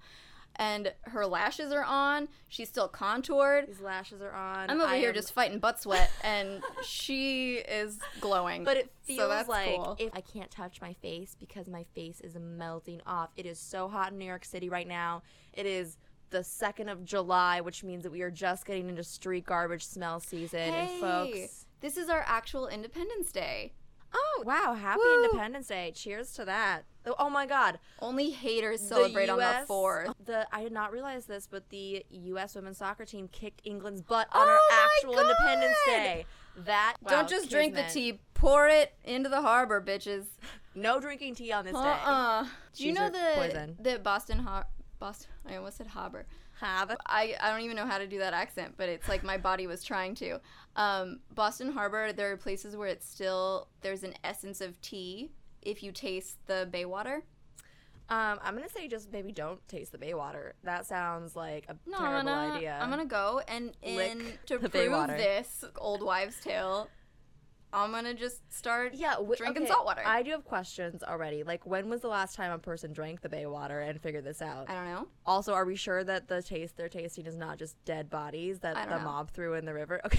[0.61, 2.29] And her lashes are on.
[2.49, 3.67] She's still contoured.
[3.67, 4.69] These lashes are on.
[4.69, 8.63] I'm over I here am- just fighting butt sweat, and she is glowing.
[8.65, 9.97] But it So feels that's like cool.
[9.99, 13.31] if I can't touch my face because my face is melting off.
[13.39, 15.23] It is so hot in New York City right now.
[15.55, 15.97] It is
[16.29, 20.21] the 2nd of July, which means that we are just getting into street garbage smell
[20.21, 20.61] season.
[20.61, 21.67] and Hey, folks.
[21.81, 23.73] this is our actual Independence Day.
[24.13, 24.75] Oh, wow.
[24.75, 25.25] Happy Woo.
[25.25, 25.93] Independence Day.
[25.95, 26.83] Cheers to that.
[27.07, 27.79] Oh, oh my God.
[28.01, 30.09] Only haters The celebrate on the fourth.
[30.11, 32.55] Oh, the I did not realize this, but the U.S.
[32.55, 36.27] women's soccer team kicked England's butt on our Oh my actual Independence Day.
[36.57, 40.25] That wow, Don't just drink the tea, pour it into the harbor, bitches.
[40.73, 41.81] No drinking tea on this day.
[41.81, 42.47] Uh-uh.
[42.77, 43.77] Do you know the poison.
[43.81, 44.69] the Boston Har-
[45.01, 45.27] Boston?
[45.45, 46.27] I almost said harbor.
[46.61, 49.39] Have I, I don't even know how to do that accent, but it's like my
[49.39, 50.41] body was trying to.
[50.77, 55.31] Um, Boston Harbor, there are places where it's still there's an essence of tea
[55.63, 57.25] if you taste the bay water.
[58.11, 60.55] Um, I'm gonna say just maybe don't taste the bay water.
[60.65, 62.79] That sounds like a No, terrible I'm gonna, idea.
[62.81, 66.89] I'm gonna go and Lick in to prove this old wives' tale.
[67.73, 70.03] I'm gonna just start yeah, w- drinking okay, salt water.
[70.05, 71.43] I do have questions already.
[71.43, 74.43] Like, when was the last time a person drank the bay water and figured this
[74.43, 74.69] out?
[74.69, 75.07] I don't know.
[75.25, 78.89] Also, are we sure that the taste they're tasting is not just dead bodies that
[78.89, 79.05] the know.
[79.05, 80.01] mob threw in the river?
[80.11, 80.19] Okay.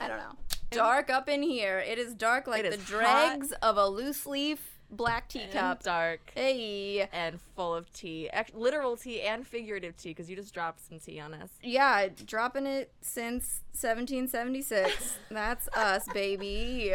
[0.00, 0.32] I don't know.
[0.70, 1.78] Dark up in here.
[1.78, 5.82] It is dark like It the dregs of a loose leaf black teacup.
[5.82, 7.08] dark Hey.
[7.12, 10.98] and full of tea, Act- literal tea and figurative tea, because you just dropped some
[10.98, 11.50] tea on us.
[11.62, 15.18] Yeah, dropping it since 1776.
[15.30, 16.92] That's us, baby.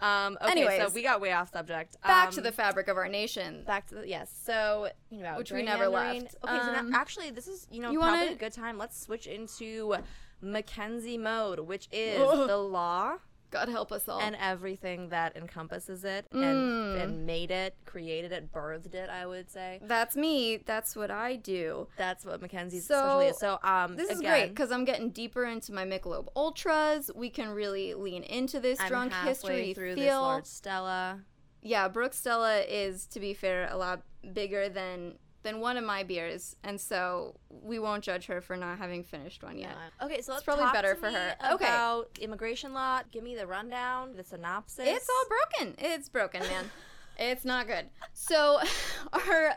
[0.00, 1.96] Um, okay, so we got way off subject.
[2.02, 3.62] Back Um, to the fabric of our nation.
[3.64, 4.30] back to the yes.
[4.44, 6.22] So you know, Which we never gerrymandering.
[6.22, 6.36] left.
[6.44, 8.76] Okay, so Um, now, actually, this is you know you probably wanna- a good time.
[8.76, 9.96] Let's switch into
[10.42, 13.14] Mackenzie mode, which is the law
[13.54, 14.20] God help us all.
[14.20, 16.42] and everything that encompasses it Mm.
[16.42, 19.08] and and made it, created it, birthed it.
[19.08, 20.58] I would say That's me.
[20.58, 21.88] That's what I do.
[21.96, 23.38] that's what Mackenzie's So, specialty is.
[23.38, 27.10] So um, This is again, great because I'm getting deeper into my Michelob Ultras.
[27.14, 30.20] We can really lean into this I'm drunk history through this feel.
[30.22, 31.20] Lord Stella.
[31.62, 36.02] yeah, Brooke Stella is, to be fair, a lot bigger than than one of my
[36.02, 39.76] beers, and so we won't judge her for not having finished one yet.
[40.02, 41.36] Okay, so let's probably talk better to for me her.
[41.52, 41.66] Okay.
[41.66, 43.02] About immigration law.
[43.12, 44.88] Give me the rundown, the synopsis.
[44.88, 45.74] It's all broken.
[45.78, 46.64] It's broken, man.
[47.18, 47.86] it's not good.
[48.14, 48.58] So,
[49.12, 49.54] our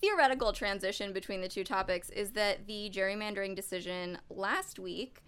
[0.00, 5.22] theoretical transition between the two topics is that the gerrymandering decision last week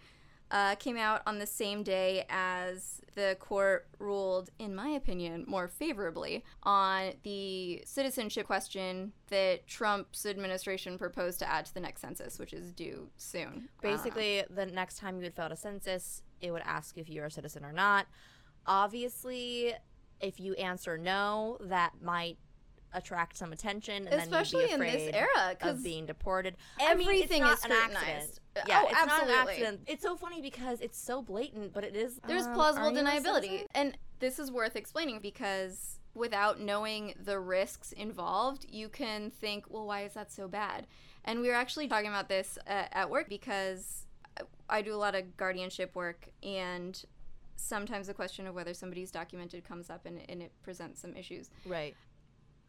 [0.51, 5.69] uh, came out on the same day as the court ruled, in my opinion, more
[5.69, 12.39] favorably on the citizenship question that Trump's administration proposed to add to the next census,
[12.39, 13.69] which is due soon.
[13.79, 17.09] Uh, Basically, the next time you would fill out a census, it would ask if
[17.09, 18.07] you're a citizen or not.
[18.67, 19.75] Obviously,
[20.21, 22.39] if you answer no, that might
[22.93, 26.57] attract some attention, and especially then in you'd be this afraid era, of being deported.
[26.81, 28.41] everything I mean, is it's not an scrutinized.
[28.61, 28.69] Accident.
[28.69, 29.53] Yeah, oh, it's not an absolutely.
[29.53, 29.81] accident.
[29.87, 32.21] It's so funny because it's so blatant, but it is.
[32.27, 33.67] There's um, plausible are you a deniability.
[33.75, 39.87] And this is worth explaining because without knowing the risks involved, you can think, well,
[39.87, 40.87] why is that so bad?
[41.25, 44.07] And we were actually talking about this uh, at work because
[44.69, 47.03] I do a lot of guardianship work and
[47.57, 51.51] sometimes the question of whether somebody's documented comes up and, and it presents some issues.
[51.67, 51.95] Right.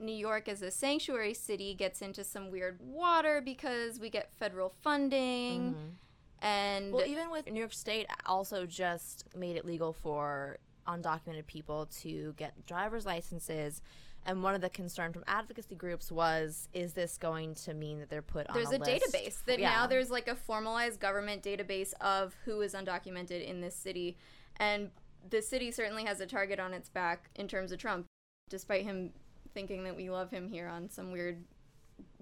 [0.02, 4.74] New York as a sanctuary city gets into some weird water because we get federal
[4.82, 6.46] funding mm-hmm.
[6.46, 11.88] and Well, even with New York State, also just made it legal for undocumented people
[12.02, 13.82] to get driver's licenses.
[14.26, 18.10] And one of the concerns from advocacy groups was, is this going to mean that
[18.10, 19.06] they're put there's on a, a, list?
[19.06, 19.72] database that Yeah.
[19.72, 24.18] now there's like a formalized government database of who is undocumented in this city
[24.58, 24.92] and
[25.30, 28.06] the city certainly has a target on its back in terms of Trump
[28.50, 29.12] despite him
[29.54, 31.44] thinking that we love him here on some weird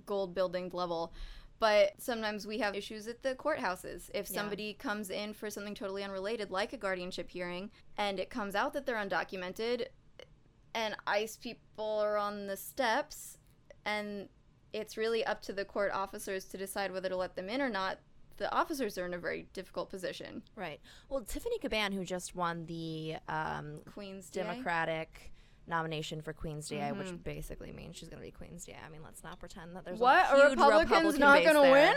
[0.05, 1.13] gold building level
[1.59, 4.09] But sometimes we have issues at the courthouses.
[4.13, 4.35] If Yeah.
[4.37, 8.71] somebody comes in for something totally unrelated, like a guardianship hearing, and it comes out
[8.73, 9.87] that they're undocumented,
[10.73, 13.37] and ICE people are on the steps,
[13.83, 14.29] and
[14.71, 17.69] it's really up to the court officers to decide whether to let them in or
[17.69, 17.99] not,
[18.37, 20.41] the officers are in a very difficult position.
[20.55, 20.79] Right.
[21.09, 24.29] Well, Tiffany Caban, who just won the um, Queens?
[24.29, 25.33] Democratic
[25.69, 26.97] nomination for Queens DA, Mhm.
[26.97, 28.75] which basically means she's going to be Queens DA.
[28.85, 30.29] I mean, let's not pretend that there's a Republican.
[30.29, 30.39] What?
[30.39, 31.95] a Are huge Republicans Republican not gonna win?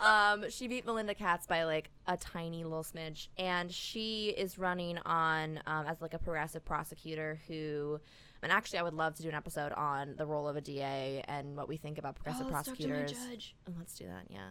[0.44, 4.98] um, she beat Melinda Katz by like a tiny little smidge, and she is running
[4.98, 8.00] on um, as like a progressive prosecutor who.
[8.44, 11.22] And actually, I would love to do an episode on the role of a DA
[11.28, 13.28] and what we think about progressive Oh, let's talk to my prosecutors.
[13.28, 13.54] judge.
[13.68, 14.24] Oh, let's do that.
[14.28, 14.48] Yeah.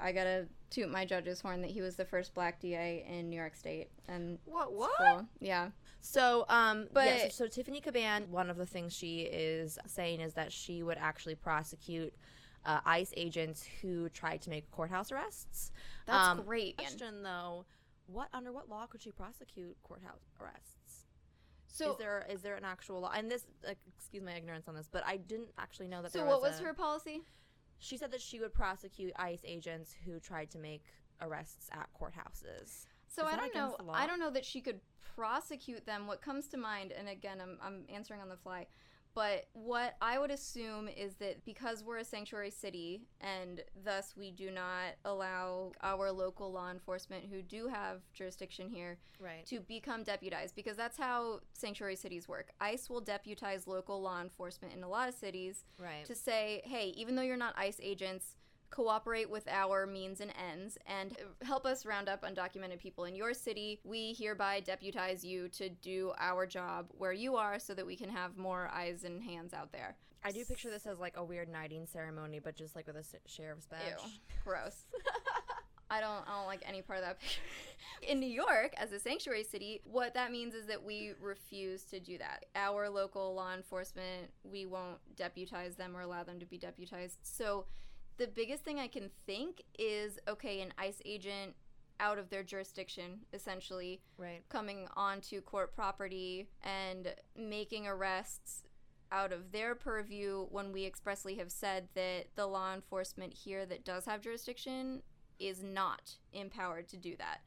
[0.00, 3.36] I gotta toot my judge's horn that he was the first black DA in New
[3.36, 4.72] York State, and What?
[4.72, 4.90] What?
[4.98, 5.26] cool.
[5.40, 5.70] Yeah,
[6.00, 10.34] So, um, but But- so, Tiffany Caban, one of the things she is saying is
[10.34, 12.14] that she would actually prosecute
[12.64, 15.72] uh, ICE agents who tried to make courthouse arrests.
[16.06, 16.76] that's Um, great.
[16.76, 17.64] Question though,
[18.06, 21.06] what under what law could she prosecute courthouse arrests?
[21.66, 23.12] So, is there is there an actual law?
[23.14, 26.12] And this, uh, excuse my ignorance on this, but I didn't actually know that.
[26.12, 27.22] so what was, was a- her policy?
[27.78, 30.84] She said that she would prosecute ICE agents who tried to make
[31.20, 32.86] arrests at courthouses.
[33.06, 33.66] So I don't know.
[33.66, 33.94] against the law?
[33.94, 34.80] I don't know that she could
[35.16, 36.06] prosecute them.
[36.06, 38.66] What comes to mind, and again, I'm I'm answering on the fly,
[39.18, 44.30] but what I would assume is that because we're a sanctuary city and thus we
[44.30, 49.44] do not allow our local law enforcement who do have jurisdiction here Right.
[49.46, 52.52] to become deputized because that's how sanctuary cities work.
[52.60, 56.04] ICE will deputize local law enforcement in a lot of cities Right.
[56.04, 58.36] to say, hey, even though you're not ICE agents,
[58.70, 63.34] cooperate with our means and ends and help us round up undocumented people in your
[63.34, 63.80] city.
[63.84, 68.10] We hereby deputize you to do our job where you are so that we can
[68.10, 69.96] have more eyes and hands out there.
[70.24, 73.04] I do picture this as like a weird knighting ceremony, but just like with a
[73.26, 74.02] sheriff's badge.
[74.04, 74.10] Ew.
[74.44, 74.84] Gross.
[75.90, 77.40] I don't I don't like any part of that picture.
[78.08, 81.98] In New York, as a sanctuary city, what that means is that we refuse to
[81.98, 82.44] do that.
[82.54, 87.18] Our local law enforcement, we won't deputize them or allow them to be deputized.
[87.22, 87.64] So
[88.18, 91.54] the biggest thing I can think is okay, an ICE agent
[92.00, 94.42] out of their jurisdiction, essentially, Right.
[94.48, 98.64] coming onto court property and making arrests
[99.10, 103.84] out of their purview when we expressly have said that the law enforcement here that
[103.84, 105.02] does have jurisdiction
[105.38, 107.40] is not empowered to do that.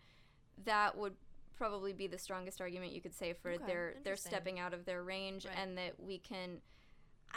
[0.65, 1.15] That would
[1.55, 4.85] probably be the strongest argument you could say for Okay, their they're stepping out of
[4.85, 5.55] their range Right.
[5.57, 6.61] and that we can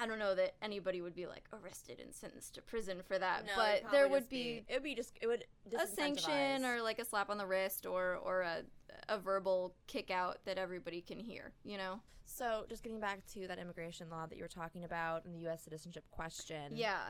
[0.01, 3.45] I don't know that anybody would be like arrested and sentenced to prison for that,
[3.57, 5.45] but there would be it would be just it would
[5.79, 8.63] a sanction or like a slap on the wrist or or a
[9.09, 12.01] a verbal kick out that everybody can hear, you know?
[12.27, 15.41] So, just getting back to that immigration law that you were talking about and the
[15.41, 15.63] U.S.
[15.63, 16.73] citizenship question.
[16.75, 17.01] Yeah.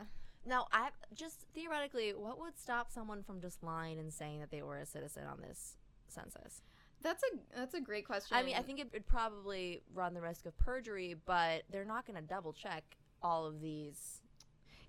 [0.45, 4.61] Now, I just theoretically, what would stop someone from just lying and saying that they
[4.61, 6.61] were a citizen on this census?
[7.05, 8.35] That's a that's a great question.
[8.35, 12.05] I mean, I think it would probably run the risk of perjury, but they're not
[12.05, 12.83] going to double check
[13.21, 14.21] all of these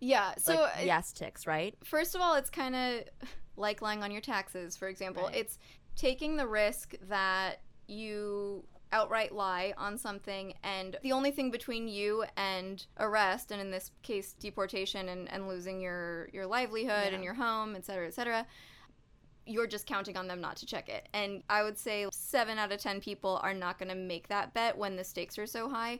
[0.00, 0.34] yeah.
[0.38, 1.74] So like, yes ticks, right?
[1.84, 5.24] first of all, it's kind of like lying on your taxes, for example.
[5.24, 5.36] Right.
[5.36, 5.58] It's
[5.94, 12.24] taking the risk that you outright lie on something and the only thing between you
[12.36, 17.14] and arrest and in this case deportation and, and losing your your livelihood Yeah.
[17.14, 18.46] and your home et cetera et cetera
[19.46, 22.72] you're just counting on them not to check it and i would say seven out
[22.72, 25.68] of ten people are not going to make that bet when the stakes are so
[25.68, 25.98] high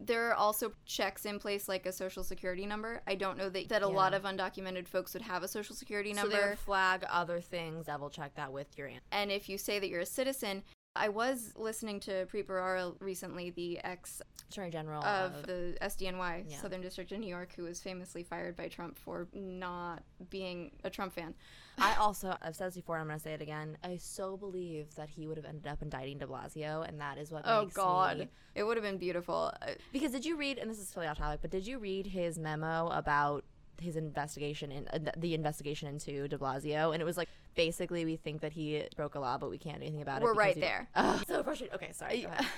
[0.00, 3.02] there are also checks in place like a social security number.
[3.06, 3.92] I don't know that, that a Yeah.
[3.94, 6.40] lot of undocumented folks would have a social security So number.
[6.40, 9.02] they would flag other things, double check that with your aunt.
[9.12, 13.48] and if you say that you're a citizen, I was listening to Preet Bharara recently,
[13.50, 16.58] the ex Attorney General of the SDNY, Yeah.
[16.58, 20.90] Southern District of New York, who was famously fired by Trump for not being a
[20.90, 21.34] Trump fan.
[21.78, 23.78] I also, I've said this before, and I'm going to say it again.
[23.82, 27.30] I so believe that he would have ended up indicting De Blasio, and that is
[27.30, 29.52] what Oh God, me- it would have been beautiful.
[29.62, 30.58] Uh, Because did you read?
[30.58, 33.44] And this is totally off topic, but did you read his memo about
[33.82, 36.92] his investigation in uh, the investigation into De Blasio?
[36.92, 39.78] And it was like basically we think that he broke a law, but we can't
[39.78, 40.24] do anything about it.
[40.24, 40.88] We're right he- there.
[40.94, 41.74] Ugh, so frustrating.
[41.74, 42.22] Okay, sorry.
[42.22, 42.46] Go ahead.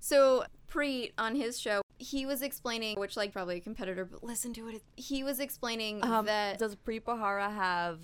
[0.00, 4.52] So Preet on his show, he was explaining, which like probably a competitor, but listen
[4.52, 4.82] to it.
[4.96, 8.00] He was explaining Um, that does Preet Bharara have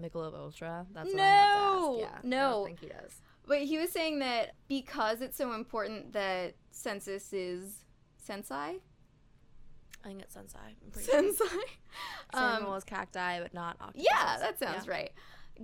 [0.00, 0.86] Michelob Ultra?
[0.92, 1.98] That's what No.
[2.00, 2.50] Yeah, I no.
[2.50, 3.20] don't think he does.
[3.46, 7.84] But he was saying that because it's so important that census is
[8.16, 8.80] sensi,
[10.06, 10.58] I think it's Sensei.
[10.84, 11.20] I'm pretty sure.
[11.34, 11.44] sensi.
[12.34, 14.08] Um, cacti, but not octopuses.
[14.10, 14.92] yeah, that sounds Yeah.
[14.92, 15.12] right.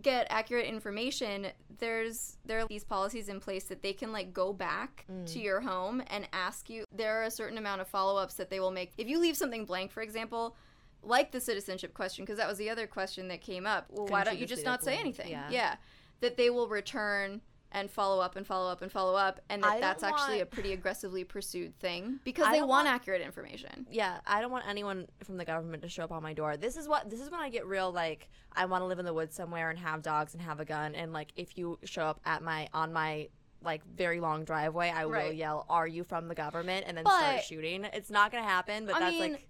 [0.00, 1.48] Get accurate information.
[1.78, 5.26] There's there are these policies in place that they can like go back Mm.
[5.32, 6.86] to your home and ask you.
[6.92, 8.92] There are a certain amount of follow ups that they will make.
[8.96, 10.56] If you leave something blank, for example,
[11.02, 13.86] like the citizenship question, because that was the other question that came up.
[13.90, 15.30] Well, why Couldn't don't you you just not say anything?
[15.30, 15.76] yeah.
[16.20, 17.40] that they will return
[17.72, 20.72] and follow up and follow up and follow up, and that that's actually a pretty
[20.72, 23.86] aggressively pursued thing because I they want want- accurate information.
[23.90, 26.56] yeah, I don't want anyone from the government to show up on my door.
[26.56, 29.04] This is what this is when I get real like I want to live in
[29.04, 32.02] the woods somewhere and have dogs and have a gun and like if you show
[32.04, 33.28] up at my on my
[33.64, 37.18] like very long driveway, I will yell, "Are you from the government?" and then But-
[37.18, 37.84] start shooting.
[37.84, 39.48] It's not gonna happen, but I that's mean- like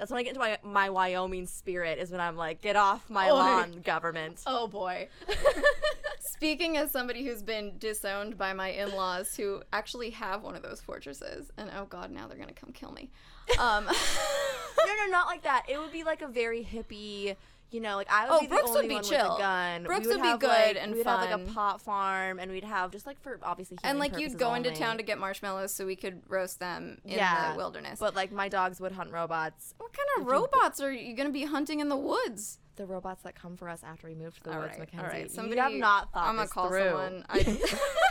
[0.00, 3.10] that's when I get into my my Wyoming spirit is when I'm like, "Get off
[3.10, 3.34] my Oi.
[3.34, 5.08] lawn, government." Oh boy.
[6.20, 10.80] Speaking as somebody who's been disowned by my in-laws who actually have one of those
[10.80, 13.10] fortresses, and oh god, now they're gonna come kill me.
[13.58, 13.84] Um,
[14.86, 15.64] no, no, not like that.
[15.68, 17.36] It would be like a very hippie.
[17.70, 19.28] You know, like I would Oh, be the Brooks would only be one chill.
[19.30, 19.82] with a gun.
[19.84, 22.64] Brooks we would be good like, and we'd have like a pot farm, and we'd
[22.64, 25.86] have just like for obviously and like you'd go into town to get marshmallows so
[25.86, 28.00] we could roast them in Yeah, the wilderness.
[28.00, 29.74] But like my dogs would hunt robots.
[29.78, 32.58] what kind of robots are you gonna be hunting in the woods?
[32.76, 35.04] The robots that come for us after we move to the All woods, right, Mackenzie.
[35.04, 35.22] all right.
[35.24, 36.30] you Somebody, have not thought of it.
[36.30, 36.84] I'm gonna call through.
[36.88, 37.24] someone.
[37.28, 37.38] I,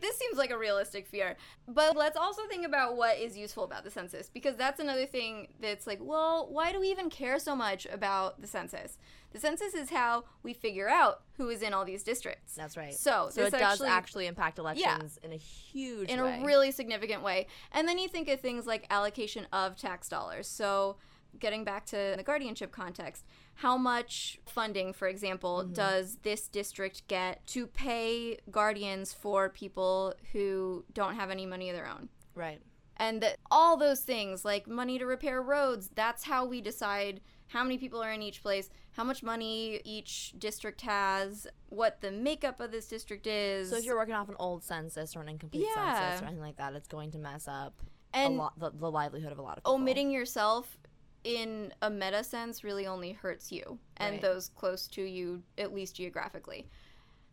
[0.00, 1.36] this seems like a realistic fear,
[1.68, 5.48] but let's also think about what is useful about the census because that's another thing
[5.60, 8.98] that's like, well, why do we even care so much about the census?
[9.32, 12.54] The census is how we figure out who is in all these districts.
[12.54, 12.94] That's right.
[12.94, 16.40] So, so it does actually- actually impact elections in a huge in way.
[16.40, 17.46] a really significant way.
[17.72, 20.48] And then you think of things like allocation of tax dollars.
[20.48, 20.96] So,
[21.38, 23.24] getting back to the guardianship context,
[23.56, 25.72] how much funding, for example, Mm-hmm.
[25.72, 31.76] does this district get to pay guardians for people who don't have any money of
[31.76, 32.08] their own?
[32.34, 32.60] right.
[32.98, 37.62] And that all those things, like money to repair roads, that's how we decide how
[37.62, 42.58] many people are in each place, how much money each district has, what the makeup
[42.58, 43.68] of this district is.
[43.68, 45.94] So if you're working off an old census or an incomplete Yeah.
[45.94, 47.74] census or anything like that, it's going to mess up
[48.14, 49.74] And a lot the, the livelihood of a lot of people.
[49.74, 50.78] omitting yourself
[51.26, 54.22] in a meta sense really only hurts you and Right.
[54.22, 56.66] those close to you at least geographically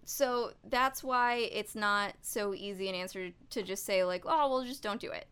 [0.05, 4.63] so that's why it's not so easy an answer to just say like oh well
[4.65, 5.27] just don't do it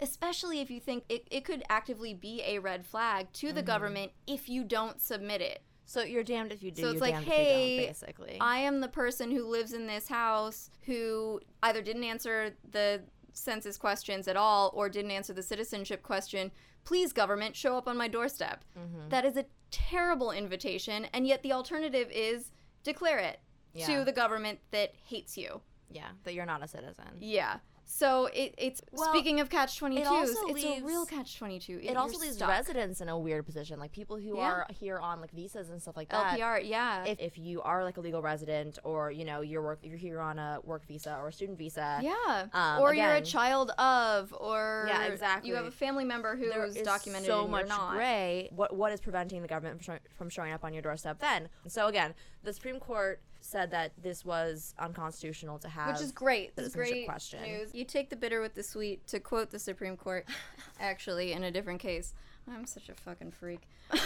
[0.00, 3.56] especially if you think it, it could actively be a red flag to Mm-hmm.
[3.56, 6.82] the government if you don't submit it So you're damned if you do.
[6.82, 8.38] So it's like, damned hey, if you don't, basically.
[8.40, 13.02] I am the person who lives in this house who either didn't answer the
[13.32, 16.50] census questions at all or didn't answer the citizenship question.
[16.84, 18.64] Please, government, show up on my doorstep.
[18.78, 19.08] Mm-hmm.
[19.10, 22.50] That is a terrible invitation, and yet the alternative is
[22.84, 23.40] declare it
[23.74, 23.86] Yeah.
[23.86, 25.60] to the government that hates you.
[25.90, 27.06] yeah, that you're not a citizen.
[27.20, 27.58] Yeah.
[27.90, 31.58] So it, it's Well, speaking of catch twenty twos, also it's a real catch twenty
[31.58, 31.80] two.
[31.82, 34.42] It also leaves residents in a weird position, like people who Yeah.
[34.42, 36.38] are here on like visas and stuff like that.
[36.38, 36.60] LPR.
[36.68, 37.04] Yeah.
[37.06, 40.20] If, if you are like a legal resident, or you know you're work you're here
[40.20, 42.46] on a work visa or a student visa, Yeah.
[42.52, 45.48] Um, or you're a child of, or Yeah, exactly.
[45.48, 47.94] You have a family member who's there is documented so and much not.
[47.94, 48.50] gray.
[48.54, 51.48] What what is preventing the government from, from showing up on your doorstep then?
[51.66, 52.12] So again,
[52.42, 56.54] the Supreme Court said that this was unconstitutional to have, Which is great.
[56.54, 57.42] This is citizenship great question.
[57.42, 57.74] news.
[57.74, 60.26] You take the bitter with the sweet, to quote the Supreme Court,
[60.80, 62.14] actually, in a different case.
[62.50, 63.60] I'm such a fucking freak.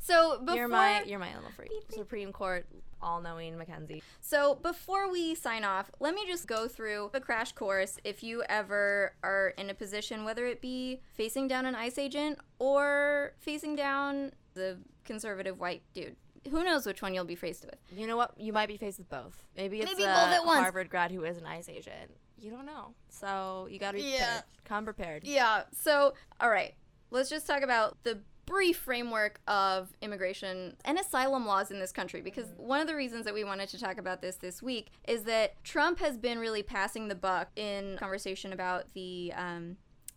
[0.00, 1.70] so before You're my you're my animal freak.
[1.90, 2.66] Supreme Court,
[3.00, 4.02] all knowing Mackenzie.
[4.20, 8.42] So before we sign off, let me just go through a crash course if you
[8.48, 13.76] ever are in a position, whether it be facing down an ICE agent or facing
[13.76, 16.16] down the conservative white dude.
[16.50, 17.76] Who knows which one you'll be faced with?
[17.96, 18.32] You know what?
[18.38, 19.42] You might be faced with both.
[19.56, 20.60] Maybe it's Maybe a both at once.
[20.60, 22.10] Harvard grad who is an ICE agent.
[22.38, 22.94] You don't know.
[23.08, 24.18] So you gotta be Yeah.
[24.18, 24.44] prepared.
[24.64, 25.24] Come prepared.
[25.24, 25.62] Yeah.
[25.72, 26.74] So, all right,
[27.10, 32.22] let's just talk about the brief framework of immigration and asylum laws in this country
[32.22, 35.24] because one of the reasons that we wanted to talk about this this week is
[35.24, 39.76] that Trump has been really passing the buck in conversation about the um,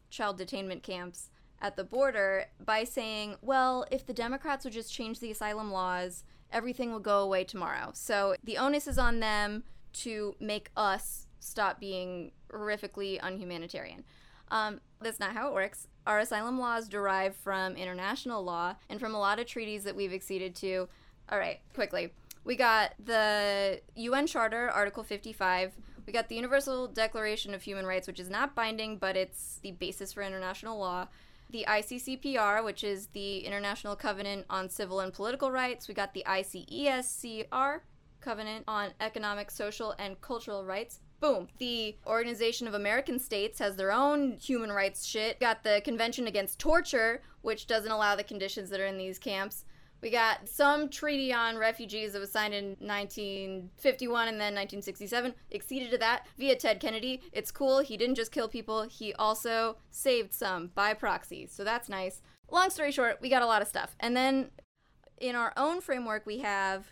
[0.09, 1.30] child detainment camps
[1.61, 6.23] at the border by saying, well, if the Democrats would just change the asylum laws,
[6.51, 7.91] everything will go away tomorrow.
[7.93, 14.03] So the onus is on them to make us stop being horrifically unhumanitarian.
[14.49, 15.87] Um, that's not how it works.
[16.05, 20.13] Our asylum laws derive from international law and from a lot of treaties that we've
[20.13, 20.89] acceded to.
[21.29, 22.11] All right, quickly.
[22.43, 25.73] We got the UN Charter, Article 55.
[26.05, 29.71] We got the Universal Declaration of Human Rights, which is not binding, but it's the
[29.71, 31.07] basis for international law.
[31.51, 35.87] The ICCPR, which is the International Covenant on Civil and Political Rights.
[35.87, 37.81] We got the ICESCR,
[38.21, 41.01] Covenant on Economic, Social, and Cultural Rights.
[41.19, 41.49] Boom.
[41.57, 45.39] The Organization of American States has their own human rights shit.
[45.41, 49.65] Got the Convention Against Torture, which doesn't allow the conditions that are in these camps.
[50.01, 55.91] We got some treaty on refugees that was signed in 1951 and then 1967, acceded
[55.91, 57.21] to that via Ted Kennedy.
[57.31, 57.79] It's cool.
[57.79, 61.47] He didn't just kill people, he also saved some by proxy.
[61.47, 62.21] So that's nice.
[62.49, 63.95] long story short, we got a lot of stuff.
[63.99, 64.49] And then
[65.19, 66.87] in our own framework, we have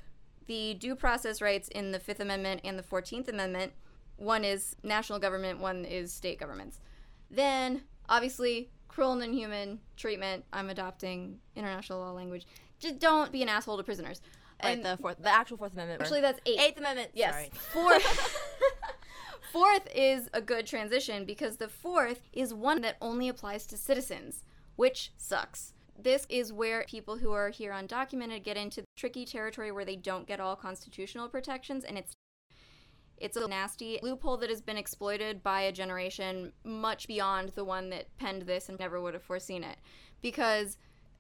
[0.46, 3.74] the due process rights in the Fifth Amendment and the Fourteenth Amendment.
[4.18, 6.80] One is national government, one is state governments.
[7.32, 10.44] Then, obviously, cruel and inhuman treatment.
[10.52, 12.46] I'm adopting international law language.
[12.80, 14.22] Just don't be an asshole to prisoners.
[14.64, 16.02] Right, the fourth, the actual Fourth Amendment.
[16.02, 16.60] actually, that's eight.
[16.60, 17.12] Eighth Amendment.
[17.14, 17.34] Yes.
[17.34, 17.50] Sorry.
[17.54, 18.04] Fourth.
[19.54, 24.44] fourth is a good transition because the fourth is one that only applies to citizens,
[24.76, 25.74] which sucks.
[26.02, 30.28] This is where people who are here undocumented get into tricky territory where they don't
[30.28, 32.14] get all constitutional protections and it's
[33.18, 37.90] it's a nasty loophole that has been exploited by a generation much beyond the one
[37.90, 39.78] that penned this and never would have foreseen it.
[40.22, 40.78] Because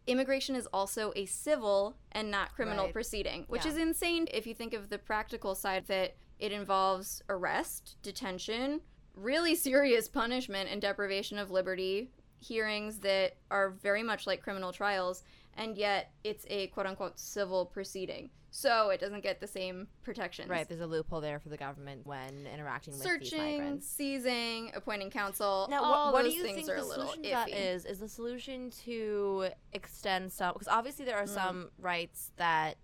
[0.09, 2.93] immigration is also a civil and not criminal Right.
[2.93, 3.71] proceeding, which Yeah.
[3.71, 8.81] is insane if you think of the practical side that it involves arrest, detention,
[9.13, 15.23] really serious punishment and deprivation of liberty, hearings that are very much like criminal trials,
[15.55, 18.29] and yet it's a quote unquote civil proceeding.
[18.51, 20.49] So it doesn't get the same protections.
[20.49, 23.87] Right, there's a loophole there for the government when interacting with these Searching, migrants.
[23.87, 25.67] seizing, appointing counsel.
[25.69, 27.29] Now, all what, what those do you things think are the a little solution to
[27.29, 27.75] that iffy.
[27.75, 27.85] is?
[27.85, 30.53] Is the solution to extend some?
[30.53, 31.29] Because obviously there are Mm.
[31.33, 32.77] some rights that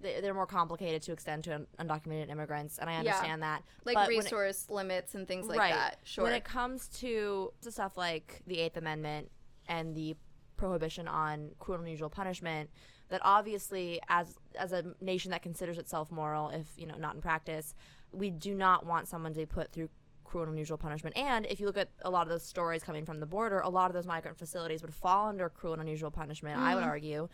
[0.00, 2.98] they- they're more complicated to extend to un- undocumented immigrants, and I Yeah.
[2.98, 3.62] understand that.
[3.84, 5.72] like but when it- resource limits and things like right.
[5.72, 5.98] that.
[6.02, 6.24] Sure.
[6.24, 9.30] When it comes to to stuff like the Eighth Amendment
[9.68, 10.16] and the
[10.56, 12.70] prohibition on cruel and unusual punishment,
[13.08, 17.20] that obviously, as as a nation that considers itself moral, if you know not in
[17.20, 17.74] practice,
[18.12, 19.88] we do not want someone to be put through
[20.24, 21.16] cruel and unusual punishment.
[21.16, 23.68] And if you look at a lot of those stories coming from the border, a
[23.68, 26.58] lot of those migrant facilities would fall under cruel and unusual punishment.
[26.58, 26.90] I would Mm-hmm.
[26.90, 27.28] argue.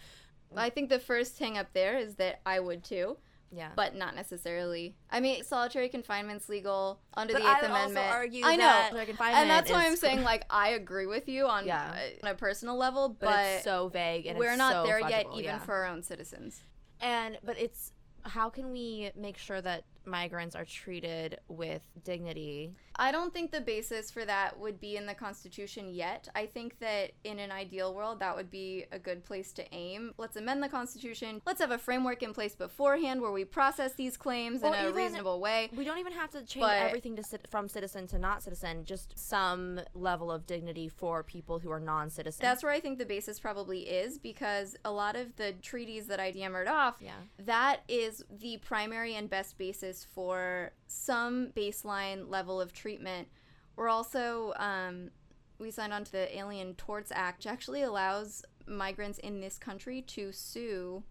[0.55, 3.17] I think the first hang up there is that I would too,
[3.55, 3.69] Yeah.
[3.77, 4.97] but not necessarily.
[5.11, 8.07] I mean, solitary confinement's legal under But the I Eighth also Amendment.
[8.11, 11.67] argue I know, that and that's why I'm saying like I agree with you on
[11.67, 11.95] Yeah.
[12.23, 15.01] uh, on a personal level, but, but, it's so vague and we're not so there
[15.01, 15.59] yet, even yeah.
[15.59, 16.61] for our own citizens.
[17.01, 17.93] And but it's
[18.25, 22.73] how can we make sure that migrants are treated with dignity?
[22.97, 26.29] I don't think the basis for that would be in the Constitution yet.
[26.35, 30.13] I think that in an ideal world, that would be a good place to aim.
[30.19, 31.41] Let's amend the Constitution.
[31.47, 34.93] Let's have a framework in place beforehand where we process these claims Well, in a
[34.93, 35.71] reasonable way.
[35.75, 38.85] We don't even have to change But- everything to cit- from citizen to not citizen.
[38.85, 42.41] Just some level of dignity for people who are non-citizens.
[42.41, 46.21] That's where I think the basis probably is because a lot of the treaties that
[46.21, 47.13] I DMR'd off, Yeah.
[47.39, 53.29] that is the primary and best basis for some baseline level of treatment.
[53.77, 55.11] We're also, um,
[55.59, 60.03] we signed on to the Alien Torts Act, which actually allows migrants in this country
[60.03, 61.03] to sue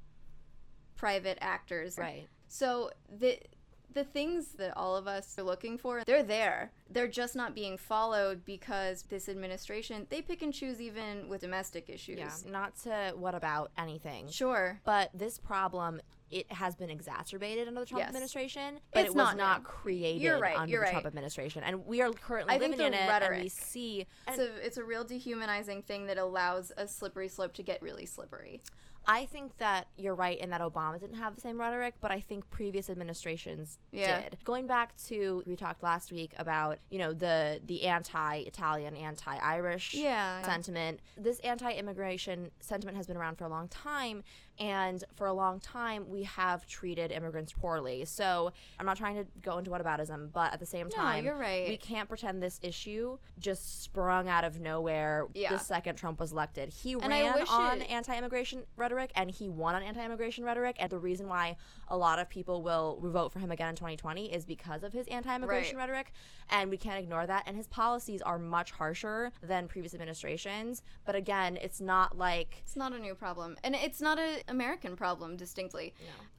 [0.95, 1.97] private actors.
[1.97, 2.27] right.
[2.47, 3.39] So the
[3.93, 6.71] the things that all of us are looking for, they're there.
[6.89, 11.89] They're just not being followed because this administration, they pick and choose even with domestic
[11.89, 12.17] issues.
[12.19, 12.31] Yeah.
[12.51, 14.79] Not to what about anything, Sure.
[14.83, 18.07] but this problem it has been exacerbated under the Trump Yes.
[18.07, 20.91] administration, but It's it was not not, created right, under the right.
[20.91, 23.11] Trump administration, and we are currently I think living in it, and we
[23.41, 24.07] rhetoric- see.
[24.29, 28.05] It's a it's a real dehumanizing thing that allows a slippery slope to get really
[28.05, 28.61] slippery.
[29.07, 32.19] I think that you're right in that Obama didn't have the same rhetoric, but I
[32.19, 34.21] think previous administrations Yeah.
[34.21, 34.37] did.
[34.43, 40.43] Going back to we talked last week about you know the the anti-Italian, anti-Irish Yeah.
[40.43, 40.99] sentiment.
[41.17, 44.23] This anti-immigration sentiment has been around for a long time,
[44.61, 48.05] and for a long time we have treated immigrants poorly.
[48.05, 51.35] So I'm not trying to go into whataboutism, but at the same No, time, you're
[51.35, 51.67] right.
[51.67, 55.49] we can't pretend this issue just sprung out of nowhere Yeah.
[55.49, 56.69] the second Trump was elected.
[56.69, 60.99] He And ran on it- anti-immigration rhetoric and he won on anti-immigration rhetoric and the
[60.99, 61.57] reason why
[61.91, 65.05] a lot of people will vote for him again in 2020 is because of his
[65.07, 65.83] anti-immigration Right.
[65.89, 66.13] rhetoric
[66.49, 71.15] and we can't ignore that and his policies are much harsher than previous administrations but
[71.15, 73.57] again it's not like It's not a new problem.
[73.63, 75.93] And it's not an American problem, distinctly.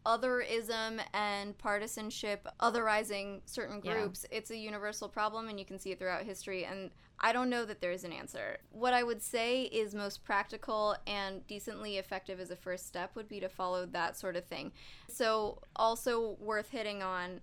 [0.07, 3.93] Otherism and partisanship, otherizing certain Yeah.
[3.95, 6.65] groups, it's a universal problem, and you can see it throughout history.
[6.65, 6.91] And
[7.23, 8.59] I don't know that there's an answer.
[8.71, 13.29] What I would say is most practical and decently effective as a first step would
[13.29, 14.73] be to follow that sort of thing.
[15.09, 17.41] So, also worth hitting on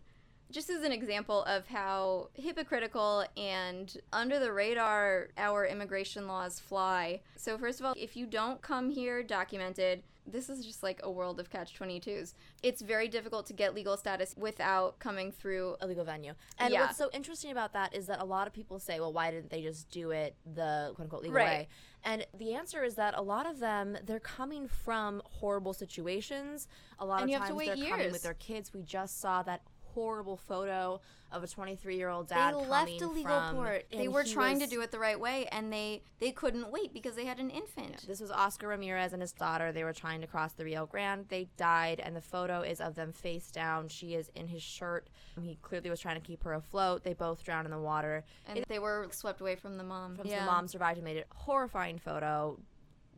[0.51, 7.21] just as an example of how hypocritical and under the radar our immigration laws fly.
[7.35, 11.09] So, first of all, if you don't come here documented, this is just like a
[11.09, 12.33] world of catch 22s.
[12.61, 15.75] It's very difficult to get legal status without coming through.
[15.81, 16.33] a legal venue.
[16.59, 16.81] And Yeah.
[16.81, 19.49] what's so interesting about that is that a lot of people say, well, why didn't
[19.49, 21.45] they just do it the quote unquote legal Right.
[21.45, 21.67] way?
[22.03, 26.67] And the answer is that a lot of them, they're coming from horrible situations.
[26.99, 28.73] A lot And of you have to times wait they're coming with their kids.
[28.73, 29.61] We just saw that
[29.99, 32.53] horrible photo of a 23 year old dad.
[32.55, 33.85] they left a legal from- port.
[33.91, 36.93] They were trying was- to do it the right way, and they they couldn't wait
[36.93, 38.07] because they had an infant.
[38.07, 39.71] This was Oscar Ramirez and his daughter.
[39.71, 41.27] They were trying to cross the Rio Grande.
[41.29, 43.89] They died, and the photo is of them face down.
[43.89, 45.07] She is in his shirt.
[45.39, 47.03] He clearly was trying to keep her afloat.
[47.03, 48.23] They both drowned in the water.
[48.47, 50.15] and they were swept away from the mom.
[50.15, 50.39] From yeah.
[50.39, 52.59] the mom survived and made it a horrifying photo.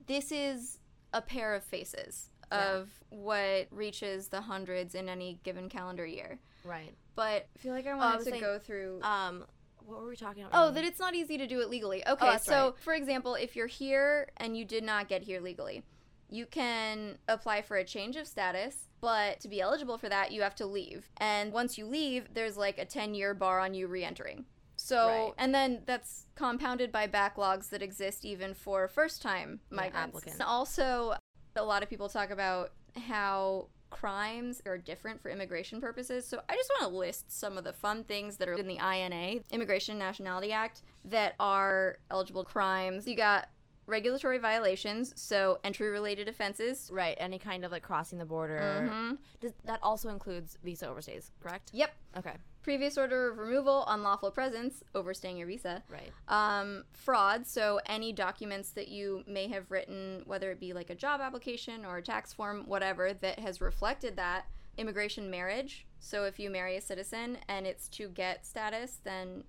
[0.07, 0.79] This is
[1.13, 2.73] a pair of faces Yeah.
[2.73, 6.39] of what reaches the hundreds in any given calendar year.
[6.63, 6.93] Right.
[7.15, 8.99] But I feel like I I wanted was to saying, go through.
[9.03, 9.45] Um,
[9.85, 10.51] what were we talking about?
[10.57, 10.75] Oh, again?
[10.75, 12.05] that it's not easy to do it legally.
[12.07, 12.79] Okay, that's so right.
[12.79, 15.83] for example, if you're here and you did not get here legally,
[16.29, 20.41] you can apply for a change of status, but to be eligible for that, you
[20.43, 21.09] have to leave.
[21.17, 24.45] And once you leave, there's like a 10 year bar on you re entering.
[24.77, 25.33] So, Right.
[25.37, 29.97] and then that's compounded by backlogs that exist even for first time Yeah, migrants.
[30.09, 30.33] applicants.
[30.35, 31.15] And also,
[31.55, 32.71] a lot of people talk about
[33.07, 36.25] how crimes are different for immigration purposes.
[36.25, 38.77] So I just want to list some of the fun things that are in the
[38.79, 43.07] INA, Immigration and Nationality Act, that are eligible crimes.
[43.07, 43.49] You got
[43.87, 46.89] regulatory violations, so entry related offenses.
[46.93, 47.15] right.
[47.19, 48.87] Any kind of like crossing the border.
[48.89, 49.17] Mhm.
[49.41, 51.71] Does, that also includes visa overstays, correct?
[51.73, 51.93] Yep.
[52.17, 52.35] Okay.
[52.61, 55.83] Previous order of removal, unlawful presence, overstaying your visa.
[55.89, 56.11] Right.
[56.27, 57.47] um, fraud.
[57.47, 61.85] So any documents that you may have written, whether it be like a job application
[61.85, 64.45] or a tax form, whatever, that has reflected that
[64.77, 65.87] immigration marriage.
[65.99, 69.43] So if you marry a citizen and it's to get status, then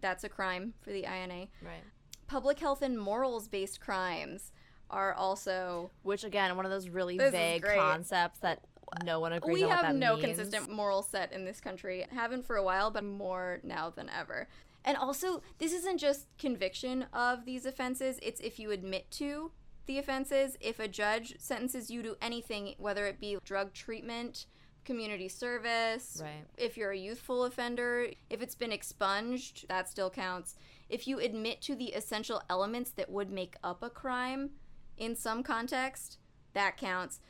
[0.00, 1.46] that's a crime for the INA.
[1.62, 1.84] Right.
[2.26, 4.52] Public health and morals based crimes
[4.90, 5.90] are also.
[6.02, 8.60] Which again, one of those really vague concepts that
[9.04, 10.36] no one agrees we have no means.
[10.36, 12.04] consistent moral set in this country.
[12.12, 14.48] Haven't for a while, but more now than ever.
[14.84, 19.50] And also, this isn't just conviction of these offenses, it's if you admit to
[19.86, 20.56] the offenses.
[20.60, 24.46] If a judge sentences you to anything, whether it be drug treatment,
[24.84, 26.44] community service, Right.
[26.58, 30.56] if you're a youthful offender, if it's been expunged, that still counts.
[30.90, 34.50] If you admit to the essential elements that would make up a crime
[34.98, 36.18] in some context,
[36.52, 37.20] that counts.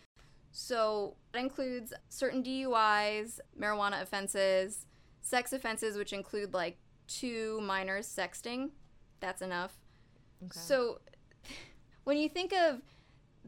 [0.57, 4.87] So that includes certain DUIs, marijuana offenses,
[5.21, 6.79] sex offenses, which include like
[7.09, 8.71] two minors sexting.
[9.19, 9.77] That's enough.
[10.45, 10.53] Okay.
[10.53, 11.01] So
[12.05, 12.83] when you think of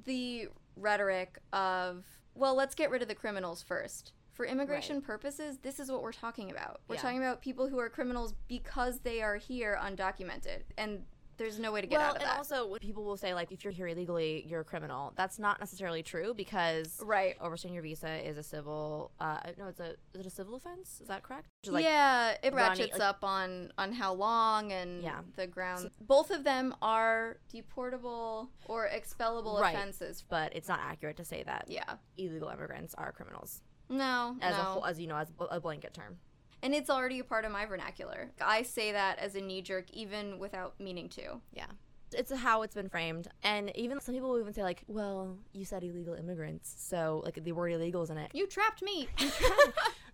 [0.04, 2.04] the rhetoric of,
[2.34, 4.12] well, let's get rid of the criminals first.
[4.32, 6.80] For immigration purposes, this is what we're talking about.
[6.88, 7.02] We're Yeah.
[7.02, 10.64] talking about people who are criminals because they are here undocumented.
[10.76, 11.06] And
[11.36, 12.28] there's no way to get well, out of it.
[12.28, 15.12] and also people will say like if you're here illegally, you're a criminal.
[15.16, 17.36] That's not necessarily true because right.
[17.40, 19.12] overstaying your visa is a civil.
[19.20, 21.00] Uh, no, it's a is it a civil offense?
[21.00, 21.48] Is that correct?
[21.64, 25.20] Is, like, yeah, it running- ratchets up on on how long and Yeah.
[25.36, 25.90] the ground.
[26.00, 29.74] Both of them are deportable or expellable Right.
[29.74, 30.24] offenses.
[30.28, 31.96] But it's not accurate to say that Yeah.
[32.16, 34.60] illegal immigrants are criminals No, as no.
[34.60, 36.18] a whole, as you know, as a blanket term.
[36.62, 38.30] And it's already a part of my vernacular.
[38.40, 41.40] I say that as a knee jerk, even without meaning to.
[41.52, 41.66] Yeah.
[42.12, 43.28] It's how it's been framed.
[43.42, 46.72] And even some people will even say, like, well, you said illegal immigrants.
[46.78, 48.30] So, like, the word illegal is in it.
[48.32, 49.08] You trapped me.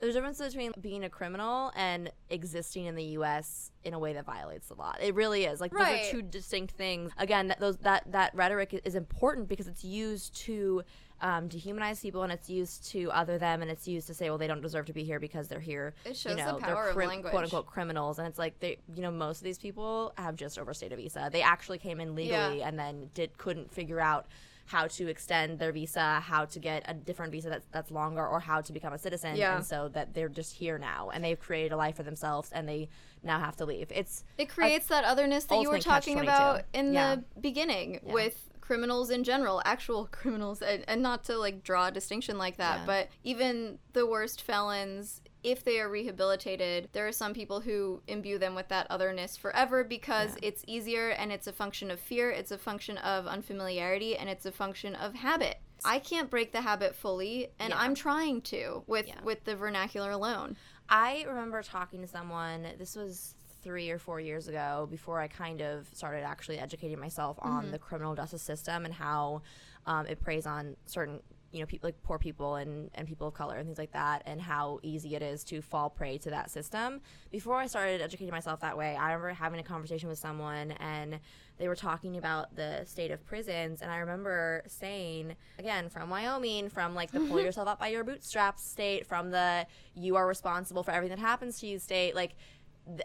[0.00, 3.70] There's a difference between being a criminal and existing in the U.S.
[3.84, 4.94] in a way that violates the law.
[5.00, 5.60] It really is.
[5.60, 7.12] Like, those are two distinct things.
[7.18, 10.82] Again, that, those, that, that rhetoric is important because it's used to
[11.22, 14.38] um, dehumanize people and it's used to other them and it's used to say, well,
[14.38, 15.94] they don't deserve to be here because they're here.
[16.04, 17.30] It shows you the know, power they're of language.
[17.30, 18.18] quote unquote criminals.
[18.18, 21.30] And it's like, they, you know, most of these people have just overstayed a visa.
[21.32, 22.68] They actually came in legally Yeah.
[22.68, 24.26] and then did couldn't figure out
[24.66, 28.38] how to extend their visa, how to get a different visa that's that's longer, or
[28.40, 29.34] how to become a citizen.
[29.36, 29.56] Yeah.
[29.56, 32.68] And so that they're just here now, and they've created a life for themselves, and
[32.68, 32.88] they
[33.24, 33.90] now have to leave.
[33.90, 37.16] It's It creates that otherness that you were talking about in Yeah.
[37.16, 38.12] the beginning Yeah.
[38.12, 42.56] with criminals in general, actual criminals, and, and not to like draw a distinction like
[42.56, 42.86] that, Yeah.
[42.86, 48.38] but even the worst felons, if they are rehabilitated, there are some people who imbue
[48.38, 50.48] them with that otherness forever because Yeah.
[50.48, 54.46] it's easier and it's a function of fear, it's a function of unfamiliarity, and it's
[54.46, 55.58] a function of habit.
[55.84, 57.78] I can't break the habit fully, and Yeah.
[57.80, 60.56] I'm trying to with with the vernacular alone.
[60.88, 65.60] I remember talking to someone, this was three or four years ago, before I kind
[65.60, 69.42] of started actually educating myself on the criminal justice system and how
[69.86, 71.20] um, it preys on certain,
[71.52, 74.22] you know, people like poor people and, and people of color and things like that,
[74.26, 77.00] and how easy it is to fall prey to that system.
[77.30, 81.20] Before I started educating myself that way, I remember having a conversation with someone and
[81.62, 86.68] they were talking about the state of prisons and i remember saying again from wyoming
[86.68, 90.82] from like the pull yourself up by your bootstraps state from the you are responsible
[90.82, 92.34] for everything that happens to you state like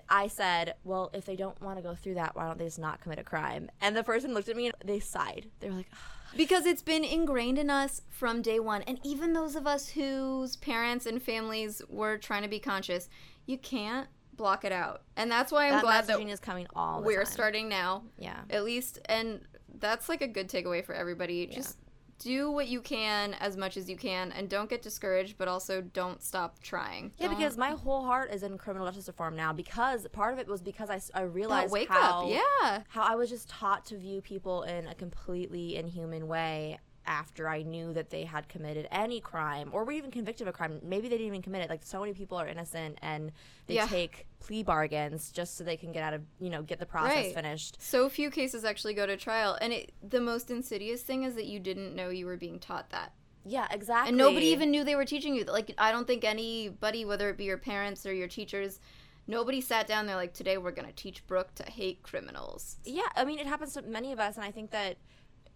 [0.09, 2.79] I said, well, if they don't want to go through that, why don't they just
[2.79, 3.69] not commit a crime?
[3.81, 5.47] And the person looked at me and they sighed.
[5.59, 5.91] They were like,
[6.35, 10.57] because it's been ingrained in us from day one and even those of us whose
[10.57, 13.07] parents and families were trying to be conscious
[13.45, 17.01] you can't block it out and that's why i'm that glad that is coming all
[17.01, 17.31] we're time.
[17.31, 18.41] starting now Yeah.
[18.49, 19.39] at least and
[19.79, 21.77] that's like a good takeaway for everybody just
[22.19, 25.81] do what you can as much as you can and don't get discouraged but also
[25.81, 27.11] don't stop trying.
[27.17, 30.39] Yeah, Don't- because my whole heart is in criminal justice reform now because part of
[30.39, 32.81] it was because i, that realized wake how, up yeah.
[32.89, 37.63] how I was just taught to view people in a completely inhuman way after I
[37.63, 40.79] knew that they had committed any crime or were even convicted of a crime.
[40.83, 41.69] Maybe they didn't even commit it.
[41.69, 43.31] Like so many people are innocent and
[43.65, 43.87] they Yeah.
[43.87, 47.15] take plea bargains just so they can get out of, you know, get the process
[47.25, 47.33] Right.
[47.33, 47.81] finished.
[47.81, 51.45] so few cases actually go to trial and it, the most insidious thing is that
[51.45, 53.13] you didn't know you were being taught that
[53.45, 54.09] Yeah, exactly.
[54.09, 57.37] and nobody even knew they were teaching you like i don't think anybody whether it
[57.37, 58.79] be your parents or your teachers
[59.27, 63.03] nobody sat down there like today we're going to teach brooke to hate criminals Yeah,
[63.15, 64.97] I mean, it happens to many of us, and I think that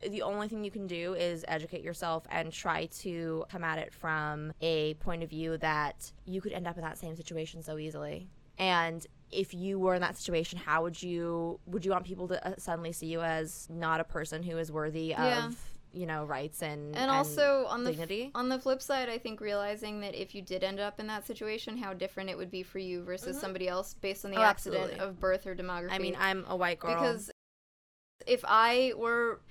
[0.09, 3.93] the only thing you can do is educate yourself and try to come at it
[3.93, 7.77] from a point of view that you could end up in that same situation so
[7.77, 8.27] easily.
[8.57, 12.45] And if you were in that situation, how would you would you want people to
[12.47, 15.47] uh, suddenly see you as not a person who is worthy Yeah.
[15.47, 15.57] of
[15.93, 19.41] you know rights and and also on the f- on the flip side i think
[19.41, 22.63] realizing that if you did end up in that situation how different it would be
[22.63, 25.05] for you versus somebody else based on the Oh, accident absolutely.
[25.05, 27.29] of birth or demography I mean, I'm a white girl because
[28.25, 29.41] if I were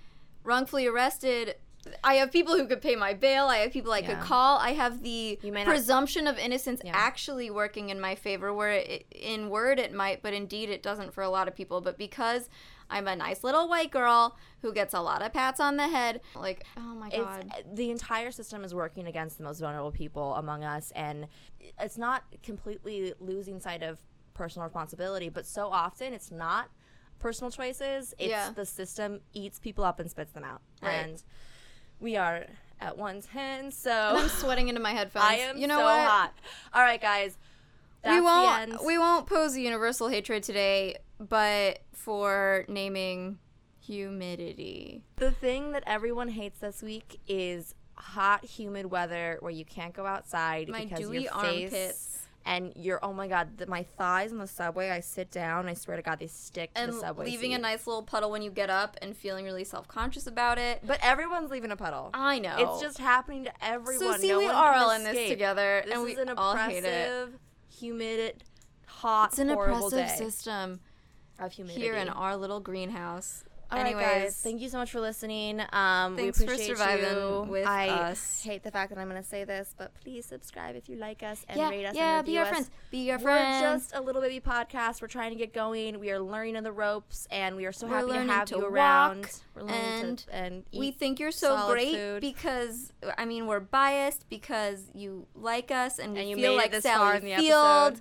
[0.45, 1.57] wrongfully arrested,
[2.05, 3.47] I have people who could pay my bail.
[3.47, 4.59] I have people I could call.
[4.59, 6.93] I have the not- presumption of innocence Yeah.
[6.95, 8.53] actually working in my favor.
[8.53, 11.80] Where it, in word it might, but indeed it doesn't for a lot of people.
[11.80, 12.51] But because
[12.91, 16.20] I'm a nice little white girl who gets a lot of pats on the head,
[16.34, 20.34] like oh my god, it's the entire system is working against the most vulnerable people
[20.34, 21.28] among us and
[21.78, 23.99] it's not completely losing sight of
[24.34, 26.68] personal responsibility but so often it's not
[27.20, 28.50] personal choices it's Yeah.
[28.50, 30.90] the system eats people up and spits them out Right.
[30.92, 31.22] and
[32.00, 32.46] we are
[32.80, 35.24] at 110 so And I'm sweating into my headphones.
[35.28, 36.00] i am you know so what?
[36.08, 36.32] hot
[36.74, 37.36] all right guys
[38.02, 38.78] that's we the won't end.
[38.84, 43.38] we won't pose a universal hatred today, but for naming
[43.78, 45.02] humidity.
[45.16, 50.06] The thing that everyone hates this week is hot, humid weather where you can't go
[50.06, 52.19] outside My because dewy your face armpits.
[52.47, 54.91] And you're oh my god, the, my thighs on the subway.
[54.91, 55.68] I sit down.
[55.68, 58.30] I swear to God, they stick to and the subway leaving a nice little puddle
[58.30, 60.80] when you get up and feeling really self-conscious about it.
[60.86, 62.11] But everyone's leaving a puddle.
[62.14, 62.57] I know.
[62.59, 64.14] It's just happening to everyone.
[64.14, 66.57] so see, no we are all in this together, This and is we an all
[66.57, 67.28] hate it.
[67.68, 68.45] humid,
[68.86, 70.80] hot, It's an oppressive system
[71.38, 71.80] of humidity.
[71.82, 73.45] here in our little greenhouse.
[73.72, 75.60] All right, Anyways, guys, thank you so much for listening.
[75.72, 77.46] Um, Thanks we for surviving you.
[77.48, 78.42] with I us.
[78.42, 81.22] hate the fact that I'm going to say this, but please subscribe if you like
[81.22, 82.48] us and yeah, rate us yeah, and be our us.
[82.50, 82.70] friends.
[82.90, 83.84] Be your We're friends.
[83.84, 85.00] just a little baby podcast.
[85.00, 86.00] We're trying to get going.
[86.00, 88.56] We are learning in the ropes, and we are so We're happy to have to
[88.56, 89.26] you around.
[89.54, 92.20] We're learning and to and we think you're so great food.
[92.22, 96.72] because I mean we're biased because you like us and we And you feel like
[96.72, 97.92] this far in the Field.
[97.92, 98.00] episode.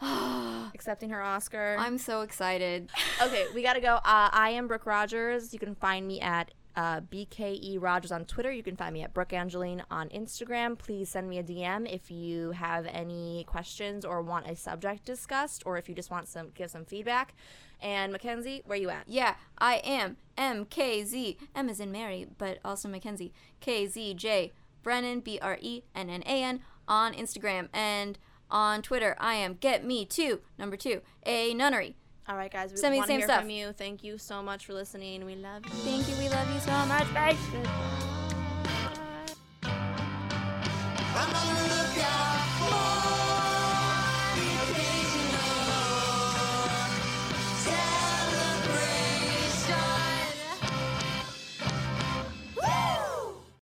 [0.74, 1.76] accepting her Oscar.
[1.78, 2.90] I'm so excited.
[3.22, 3.96] okay, we gotta go.
[3.96, 5.52] Uh, I am Brooke Rogers.
[5.52, 8.50] You can find me at uh, BKE Rogers on Twitter.
[8.50, 10.78] You can find me at Brooke Angeline on Instagram.
[10.78, 15.62] Please send me a DM if you have any questions or want a subject discussed,
[15.66, 17.34] or if you just want some give some feedback.
[17.82, 19.04] And Mackenzie, where you at?
[19.06, 21.36] Yeah, I am MKZ.
[21.54, 23.32] M is in Mary, but also Mackenzie.
[23.62, 28.18] KZJ Brennan B R E N N A N on Instagram and
[28.50, 31.96] on Twitter, I am get me to number two a nunnery.
[32.28, 33.40] All right, guys, we Send me the same stuff.
[33.40, 33.72] from you.
[33.72, 35.24] Thank you so much for listening.
[35.24, 35.72] We love you.
[35.72, 36.16] Thank you.
[36.16, 37.12] We love you so much.
[37.12, 37.36] Bye.